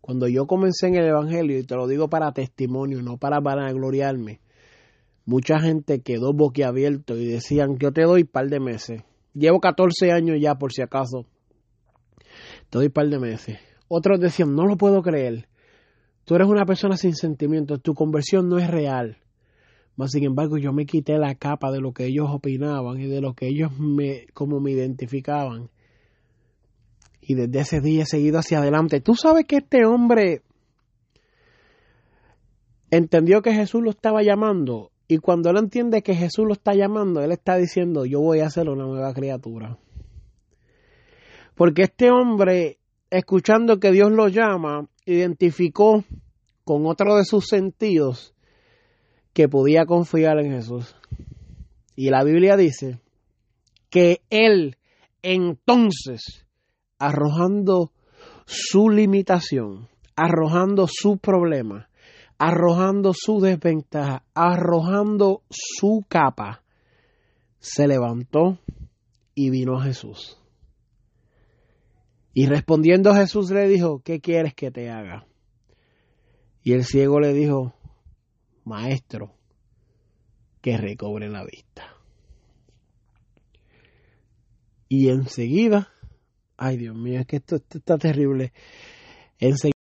Cuando 0.00 0.28
yo 0.28 0.46
comencé 0.46 0.88
en 0.88 0.96
el 0.96 1.06
Evangelio, 1.06 1.58
y 1.58 1.64
te 1.64 1.76
lo 1.76 1.86
digo 1.86 2.08
para 2.08 2.32
testimonio, 2.32 3.02
no 3.02 3.16
para 3.16 3.38
vanagloriarme, 3.40 4.40
mucha 5.24 5.60
gente 5.60 6.00
quedó 6.00 6.32
boquiabierto 6.32 7.16
y 7.16 7.26
decían, 7.26 7.78
yo 7.78 7.92
te 7.92 8.02
doy 8.02 8.22
un 8.22 8.28
par 8.28 8.48
de 8.48 8.60
meses 8.60 9.02
Llevo 9.34 9.60
14 9.60 10.10
años 10.10 10.38
ya, 10.40 10.56
por 10.56 10.72
si 10.72 10.82
acaso. 10.82 11.24
Te 12.68 12.78
doy 12.78 12.86
un 12.86 12.92
par 12.92 13.08
de 13.08 13.18
meses. 13.18 13.58
Otros 13.88 14.20
decían, 14.20 14.54
no 14.54 14.66
lo 14.66 14.76
puedo 14.76 15.02
creer. 15.02 15.48
Tú 16.24 16.34
eres 16.34 16.48
una 16.48 16.64
persona 16.64 16.96
sin 16.96 17.14
sentimientos, 17.14 17.80
tu 17.82 17.94
conversión 17.94 18.48
no 18.48 18.58
es 18.58 18.68
real. 18.68 19.18
Mas, 19.96 20.12
sin 20.12 20.24
embargo, 20.24 20.56
yo 20.56 20.72
me 20.72 20.86
quité 20.86 21.18
la 21.18 21.34
capa 21.34 21.70
de 21.70 21.80
lo 21.80 21.92
que 21.92 22.06
ellos 22.06 22.28
opinaban 22.30 23.00
y 23.00 23.06
de 23.06 23.20
lo 23.20 23.34
que 23.34 23.48
ellos 23.48 23.78
me, 23.78 24.26
como 24.32 24.60
me 24.60 24.70
identificaban. 24.70 25.68
Y 27.20 27.34
desde 27.34 27.60
ese 27.60 27.80
día 27.80 28.02
he 28.02 28.06
seguido 28.06 28.38
hacia 28.38 28.58
adelante. 28.58 29.00
Tú 29.00 29.14
sabes 29.14 29.44
que 29.46 29.56
este 29.56 29.84
hombre 29.84 30.42
entendió 32.90 33.42
que 33.42 33.52
Jesús 33.52 33.82
lo 33.82 33.90
estaba 33.90 34.22
llamando 34.22 34.90
y 35.10 35.18
cuando 35.18 35.50
él 35.50 35.56
entiende 35.58 36.02
que 36.02 36.14
Jesús 36.14 36.46
lo 36.46 36.52
está 36.52 36.72
llamando, 36.72 37.20
él 37.20 37.32
está 37.32 37.56
diciendo, 37.56 38.04
yo 38.04 38.20
voy 38.20 38.40
a 38.40 38.48
ser 38.48 38.68
una 38.68 38.84
nueva 38.84 39.12
criatura. 39.12 39.76
Porque 41.56 41.82
este 41.82 42.12
hombre, 42.12 42.78
escuchando 43.10 43.80
que 43.80 43.90
Dios 43.90 44.12
lo 44.12 44.28
llama, 44.28 44.88
identificó 45.04 46.04
con 46.62 46.86
otro 46.86 47.16
de 47.16 47.24
sus 47.24 47.46
sentidos 47.48 48.34
que 49.32 49.48
podía 49.48 49.86
confiar 49.86 50.38
en 50.38 50.52
Jesús. 50.52 50.96
Y 51.96 52.10
la 52.10 52.24
Biblia 52.24 52.56
dice 52.56 53.00
que 53.90 54.22
él 54.30 54.76
entonces, 55.22 56.46
arrojando 56.98 57.92
su 58.46 58.88
limitación, 58.88 59.88
arrojando 60.16 60.86
su 60.88 61.18
problema, 61.18 61.88
arrojando 62.38 63.12
su 63.14 63.40
desventaja, 63.40 64.24
arrojando 64.34 65.42
su 65.50 66.04
capa, 66.08 66.62
se 67.58 67.86
levantó 67.86 68.58
y 69.34 69.50
vino 69.50 69.78
a 69.78 69.84
Jesús. 69.84 70.40
Y 72.32 72.46
respondiendo 72.46 73.14
Jesús 73.14 73.50
le 73.50 73.68
dijo, 73.68 74.00
¿qué 74.02 74.20
quieres 74.20 74.54
que 74.54 74.70
te 74.70 74.88
haga? 74.88 75.26
Y 76.62 76.72
el 76.72 76.84
ciego 76.84 77.20
le 77.20 77.32
dijo, 77.32 77.74
Maestro, 78.70 79.34
que 80.62 80.76
recobre 80.76 81.28
la 81.28 81.44
vista. 81.44 81.96
Y 84.88 85.08
enseguida, 85.08 85.88
ay 86.56 86.76
Dios 86.76 86.96
mío, 86.96 87.20
es 87.20 87.26
que 87.26 87.36
esto, 87.36 87.56
esto 87.56 87.78
está 87.78 87.98
terrible. 87.98 88.52
Enseguida 89.38 89.79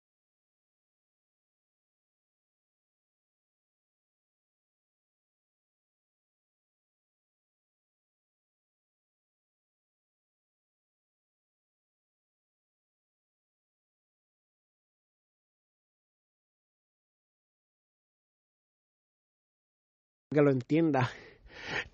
que 20.36 20.42
lo 20.42 20.52
entienda. 20.52 21.10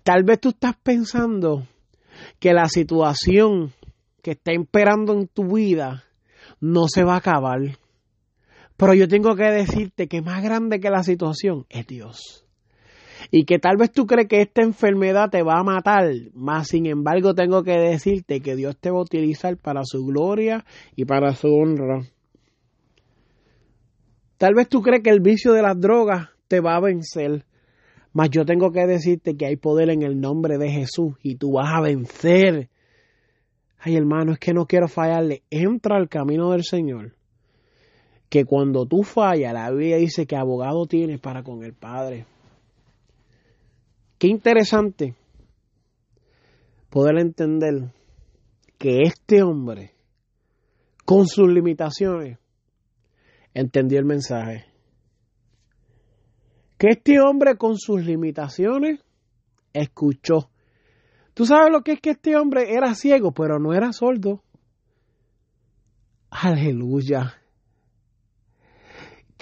Tal 0.03 0.23
vez 0.23 0.39
tú 0.39 0.49
estás 0.49 0.75
pensando 0.83 1.65
que 2.39 2.53
la 2.53 2.67
situación 2.67 3.73
que 4.21 4.31
está 4.31 4.53
imperando 4.53 5.13
en 5.13 5.27
tu 5.27 5.55
vida 5.55 6.03
no 6.59 6.87
se 6.87 7.03
va 7.03 7.15
a 7.15 7.17
acabar. 7.17 7.59
Pero 8.77 8.93
yo 8.93 9.07
tengo 9.07 9.35
que 9.35 9.45
decirte 9.45 10.07
que 10.07 10.21
más 10.21 10.43
grande 10.43 10.79
que 10.79 10.89
la 10.89 11.03
situación 11.03 11.65
es 11.69 11.87
Dios. 11.87 12.45
Y 13.31 13.45
que 13.45 13.59
tal 13.59 13.77
vez 13.77 13.91
tú 13.91 14.05
crees 14.05 14.27
que 14.27 14.41
esta 14.41 14.61
enfermedad 14.61 15.29
te 15.29 15.41
va 15.41 15.59
a 15.59 15.63
matar, 15.63 16.11
más 16.33 16.67
sin 16.67 16.85
embargo 16.85 17.33
tengo 17.33 17.63
que 17.63 17.77
decirte 17.77 18.41
que 18.41 18.55
Dios 18.55 18.77
te 18.77 18.91
va 18.91 18.97
a 18.97 19.03
utilizar 19.03 19.55
para 19.57 19.81
su 19.85 20.05
gloria 20.05 20.65
y 20.95 21.05
para 21.05 21.33
su 21.33 21.47
honra. 21.47 22.01
Tal 24.37 24.53
vez 24.55 24.67
tú 24.67 24.81
crees 24.81 25.01
que 25.01 25.09
el 25.09 25.21
vicio 25.21 25.53
de 25.53 25.61
las 25.61 25.79
drogas 25.79 26.29
te 26.49 26.59
va 26.59 26.75
a 26.75 26.81
vencer, 26.81 27.45
mas 28.13 28.29
yo 28.29 28.45
tengo 28.45 28.71
que 28.71 28.85
decirte 28.85 29.35
que 29.35 29.47
hay 29.47 29.55
poder 29.55 29.89
en 29.89 30.03
el 30.03 30.21
nombre 30.21 30.59
de 30.59 30.69
Jesús 30.69 31.15
y 31.23 31.35
tú 31.35 31.53
vas 31.53 31.73
a 31.73 31.81
vencer. 31.81 32.69
Ay, 33.79 33.95
hermano, 33.95 34.33
es 34.33 34.39
que 34.39 34.53
no 34.53 34.67
quiero 34.67 34.87
fallarle. 34.87 35.41
Entra 35.49 35.97
al 35.97 36.07
camino 36.07 36.51
del 36.51 36.63
Señor. 36.63 37.15
Que 38.29 38.45
cuando 38.45 38.85
tú 38.85 39.03
fallas, 39.03 39.53
la 39.53 39.69
Biblia 39.71 39.97
dice 39.97 40.27
que 40.27 40.35
abogado 40.35 40.85
tienes 40.85 41.19
para 41.19 41.43
con 41.43 41.63
el 41.63 41.73
Padre. 41.73 42.25
Qué 44.19 44.27
interesante 44.27 45.15
poder 46.89 47.17
entender 47.17 47.91
que 48.77 49.01
este 49.01 49.41
hombre, 49.41 49.91
con 51.03 51.25
sus 51.25 51.51
limitaciones, 51.51 52.37
entendió 53.55 53.97
el 53.99 54.05
mensaje 54.05 54.72
que 56.77 56.89
este 56.89 57.19
hombre 57.19 57.57
con 57.57 57.77
sus 57.77 58.03
limitaciones 58.03 58.99
escuchó. 59.73 60.49
Tú 61.33 61.45
sabes 61.45 61.71
lo 61.71 61.81
que 61.81 61.93
es 61.93 62.01
que 62.01 62.11
este 62.11 62.35
hombre 62.35 62.73
era 62.73 62.93
ciego, 62.93 63.31
pero 63.31 63.59
no 63.59 63.73
era 63.73 63.91
sordo. 63.91 64.43
Aleluya. 66.29 67.33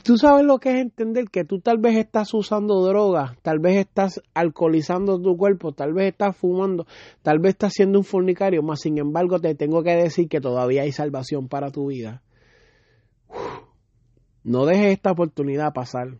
tú 0.04 0.17
sabes 0.17 0.46
lo 0.46 0.58
que 0.58 0.72
es 0.72 0.82
entender 0.82 1.26
que 1.30 1.46
tú 1.46 1.60
tal 1.60 1.78
vez 1.78 1.96
estás 1.96 2.34
usando 2.34 2.82
drogas, 2.86 3.38
tal 3.44 3.60
vez 3.60 3.78
estás 3.78 4.22
alcoholizando 4.34 5.22
tu 5.22 5.38
cuerpo, 5.38 5.74
tal 5.74 5.94
vez 5.94 6.12
estás 6.12 6.36
fumando, 6.36 6.88
tal 7.22 7.39
vez 7.39 7.52
estás 7.52 7.74
siendo 7.74 8.00
un 8.00 8.04
fornicario, 8.04 8.63
más 8.63 8.82
sin 8.82 8.98
embargo 8.98 9.39
te 9.39 9.54
tengo 9.56 9.84
que 9.84 9.96
decir 9.96 10.28
que 10.28 10.41
todavía 10.41 10.82
hay 10.82 10.91
salvación 10.91 11.48
para 11.48 11.72
tu 11.72 11.88
vida. 11.88 12.24
No 14.44 14.65
dejes 14.65 14.94
esta 14.94 15.12
oportunidad 15.12 15.72
pasar. 15.72 16.17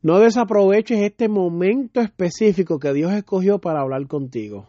No 0.00 0.20
desaproveches 0.20 1.00
este 1.00 1.28
momento 1.28 2.00
específico 2.00 2.78
que 2.78 2.92
Dios 2.92 3.12
escogió 3.12 3.58
para 3.58 3.80
hablar 3.80 4.06
contigo. 4.06 4.68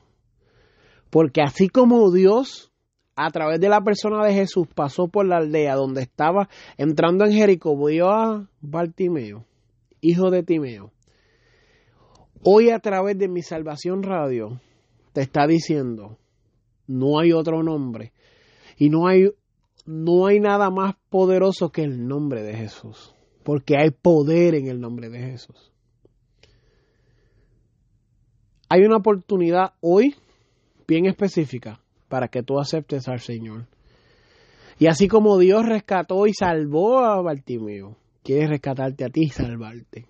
Porque 1.11 1.41
así 1.41 1.69
como 1.69 2.11
Dios, 2.11 2.71
a 3.15 3.29
través 3.29 3.59
de 3.59 3.69
la 3.69 3.81
persona 3.81 4.25
de 4.25 4.33
Jesús, 4.33 4.67
pasó 4.73 5.07
por 5.07 5.27
la 5.27 5.37
aldea 5.37 5.75
donde 5.75 6.01
estaba 6.01 6.49
entrando 6.77 7.25
en 7.25 7.33
Jericó, 7.33 7.77
vio 7.77 8.09
a 8.09 8.49
Bartimeo, 8.61 9.45
hijo 10.01 10.31
de 10.31 10.41
Timeo. 10.41 10.91
Hoy 12.43 12.71
a 12.71 12.79
través 12.79 13.17
de 13.19 13.27
mi 13.27 13.43
salvación 13.43 14.01
radio, 14.01 14.59
te 15.13 15.21
está 15.21 15.45
diciendo, 15.45 16.17
no 16.87 17.19
hay 17.19 17.33
otro 17.33 17.61
nombre 17.61 18.13
y 18.77 18.89
no 18.89 19.07
hay, 19.07 19.29
no 19.85 20.25
hay 20.25 20.39
nada 20.39 20.71
más 20.71 20.95
poderoso 21.09 21.71
que 21.71 21.83
el 21.83 22.07
nombre 22.07 22.41
de 22.41 22.55
Jesús 22.55 23.13
porque 23.49 23.73
hay 23.79 23.89
poder 23.89 24.53
en 24.53 24.67
el 24.67 24.79
nombre 24.79 25.09
de 25.09 25.17
Jesús. 25.17 25.71
Hay 28.69 28.81
una 28.81 28.97
oportunidad 28.97 29.73
hoy 29.81 30.15
bien 30.87 31.07
específica 31.07 31.81
para 32.09 32.27
que 32.27 32.43
tú 32.43 32.59
aceptes 32.59 33.07
al 33.07 33.21
Señor. 33.21 33.65
Y 34.77 34.85
así 34.85 35.07
como 35.07 35.39
Dios 35.39 35.65
rescató 35.65 36.27
y 36.27 36.33
salvó 36.35 36.99
a 36.99 37.19
Bartimeo, 37.23 37.95
quiere 38.21 38.45
rescatarte 38.45 39.03
a 39.03 39.09
ti 39.09 39.21
y 39.23 39.29
salvarte. 39.29 40.05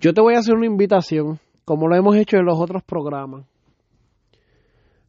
Yo 0.00 0.12
te 0.12 0.20
voy 0.20 0.34
a 0.34 0.40
hacer 0.40 0.56
una 0.56 0.66
invitación, 0.66 1.38
como 1.64 1.86
lo 1.86 1.94
hemos 1.94 2.16
hecho 2.16 2.36
en 2.36 2.46
los 2.46 2.58
otros 2.58 2.82
programas, 2.82 3.46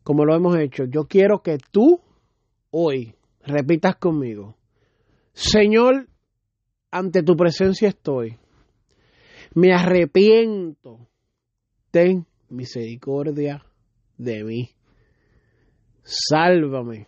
como 0.03 0.25
lo 0.25 0.35
hemos 0.35 0.55
hecho. 0.59 0.83
Yo 0.85 1.05
quiero 1.05 1.41
que 1.41 1.57
tú 1.57 2.01
hoy 2.69 3.15
repitas 3.43 3.95
conmigo. 3.95 4.58
Señor, 5.39 6.09
ante 6.91 7.23
tu 7.23 7.37
presencia 7.37 7.87
estoy. 7.87 8.37
Me 9.55 9.73
arrepiento. 9.73 11.07
Ten 11.91 12.27
misericordia 12.49 13.63
de 14.17 14.43
mí. 14.43 14.69
Sálvame. 16.03 17.07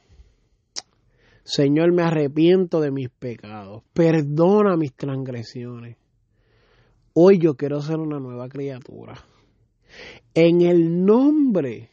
Señor, 1.43 1.91
me 1.91 2.03
arrepiento 2.03 2.79
de 2.79 2.91
mis 2.91 3.09
pecados. 3.09 3.83
Perdona 3.91 4.77
mis 4.77 4.93
transgresiones. 4.93 5.97
Hoy 7.13 7.37
yo 7.37 7.55
quiero 7.55 7.81
ser 7.81 7.97
una 7.97 8.19
nueva 8.19 8.47
criatura. 8.47 9.25
En 10.33 10.61
el 10.61 11.03
nombre 11.03 11.89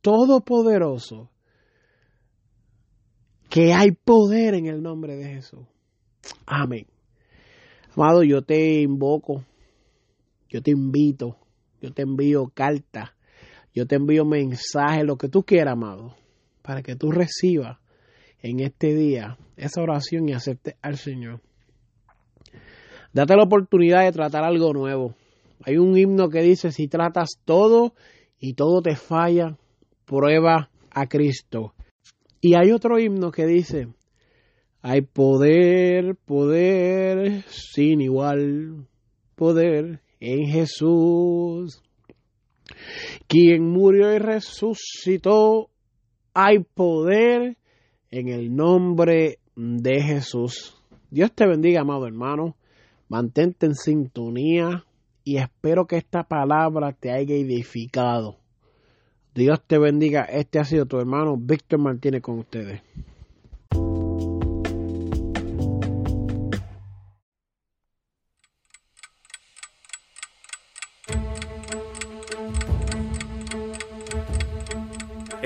todopoderoso 0.00 1.30
que 3.48 3.72
hay 3.72 3.92
poder 3.92 4.54
en 4.54 4.66
el 4.66 4.82
nombre 4.82 5.16
de 5.16 5.34
Jesús. 5.34 5.66
Amén. 6.46 6.86
Amado, 7.94 8.22
yo 8.22 8.42
te 8.42 8.80
invoco, 8.82 9.44
yo 10.48 10.62
te 10.62 10.70
invito, 10.70 11.36
yo 11.80 11.92
te 11.92 12.02
envío 12.02 12.48
carta, 12.54 13.14
yo 13.74 13.86
te 13.86 13.96
envío 13.96 14.24
mensaje, 14.24 15.04
lo 15.04 15.16
que 15.16 15.28
tú 15.28 15.42
quieras, 15.42 15.72
amado, 15.72 16.14
para 16.62 16.82
que 16.82 16.94
tú 16.94 17.10
recibas 17.10 17.78
en 18.40 18.60
este 18.60 18.94
día 18.94 19.36
esa 19.56 19.82
oración 19.82 20.28
y 20.28 20.32
aceptes 20.32 20.74
al 20.82 20.96
Señor. 20.96 21.40
Date 23.12 23.34
la 23.36 23.44
oportunidad 23.44 24.04
de 24.04 24.12
tratar 24.12 24.44
algo 24.44 24.72
nuevo. 24.72 25.14
Hay 25.64 25.76
un 25.76 25.96
himno 25.96 26.28
que 26.28 26.42
dice, 26.42 26.70
si 26.70 26.86
tratas 26.86 27.30
todo 27.44 27.94
y 28.38 28.54
todo 28.54 28.80
te 28.80 28.94
falla, 28.94 29.56
prueba 30.04 30.70
a 30.90 31.06
Cristo. 31.06 31.74
Y 32.40 32.54
hay 32.54 32.70
otro 32.70 32.98
himno 32.98 33.30
que 33.30 33.46
dice, 33.46 33.88
hay 34.80 35.02
poder, 35.02 36.14
poder, 36.14 37.44
sin 37.48 38.00
igual, 38.00 38.86
poder 39.34 40.00
en 40.20 40.46
Jesús. 40.46 41.82
Quien 43.26 43.68
murió 43.70 44.14
y 44.14 44.18
resucitó, 44.18 45.70
hay 46.32 46.60
poder 46.60 47.56
en 48.10 48.28
el 48.28 48.54
nombre 48.54 49.38
de 49.56 50.00
Jesús. 50.00 50.80
Dios 51.10 51.32
te 51.32 51.46
bendiga, 51.46 51.80
amado 51.80 52.06
hermano. 52.06 52.56
Mantente 53.08 53.66
en 53.66 53.74
sintonía 53.74 54.84
y 55.24 55.38
espero 55.38 55.86
que 55.86 55.96
esta 55.96 56.22
palabra 56.22 56.92
te 56.92 57.10
haya 57.10 57.34
edificado. 57.34 58.37
Dios 59.38 59.60
te 59.64 59.78
bendiga. 59.78 60.24
Este 60.24 60.58
ha 60.58 60.64
sido 60.64 60.86
tu 60.86 60.98
hermano 60.98 61.36
Víctor 61.38 61.78
Martínez 61.78 62.22
con 62.22 62.40
ustedes. 62.40 62.82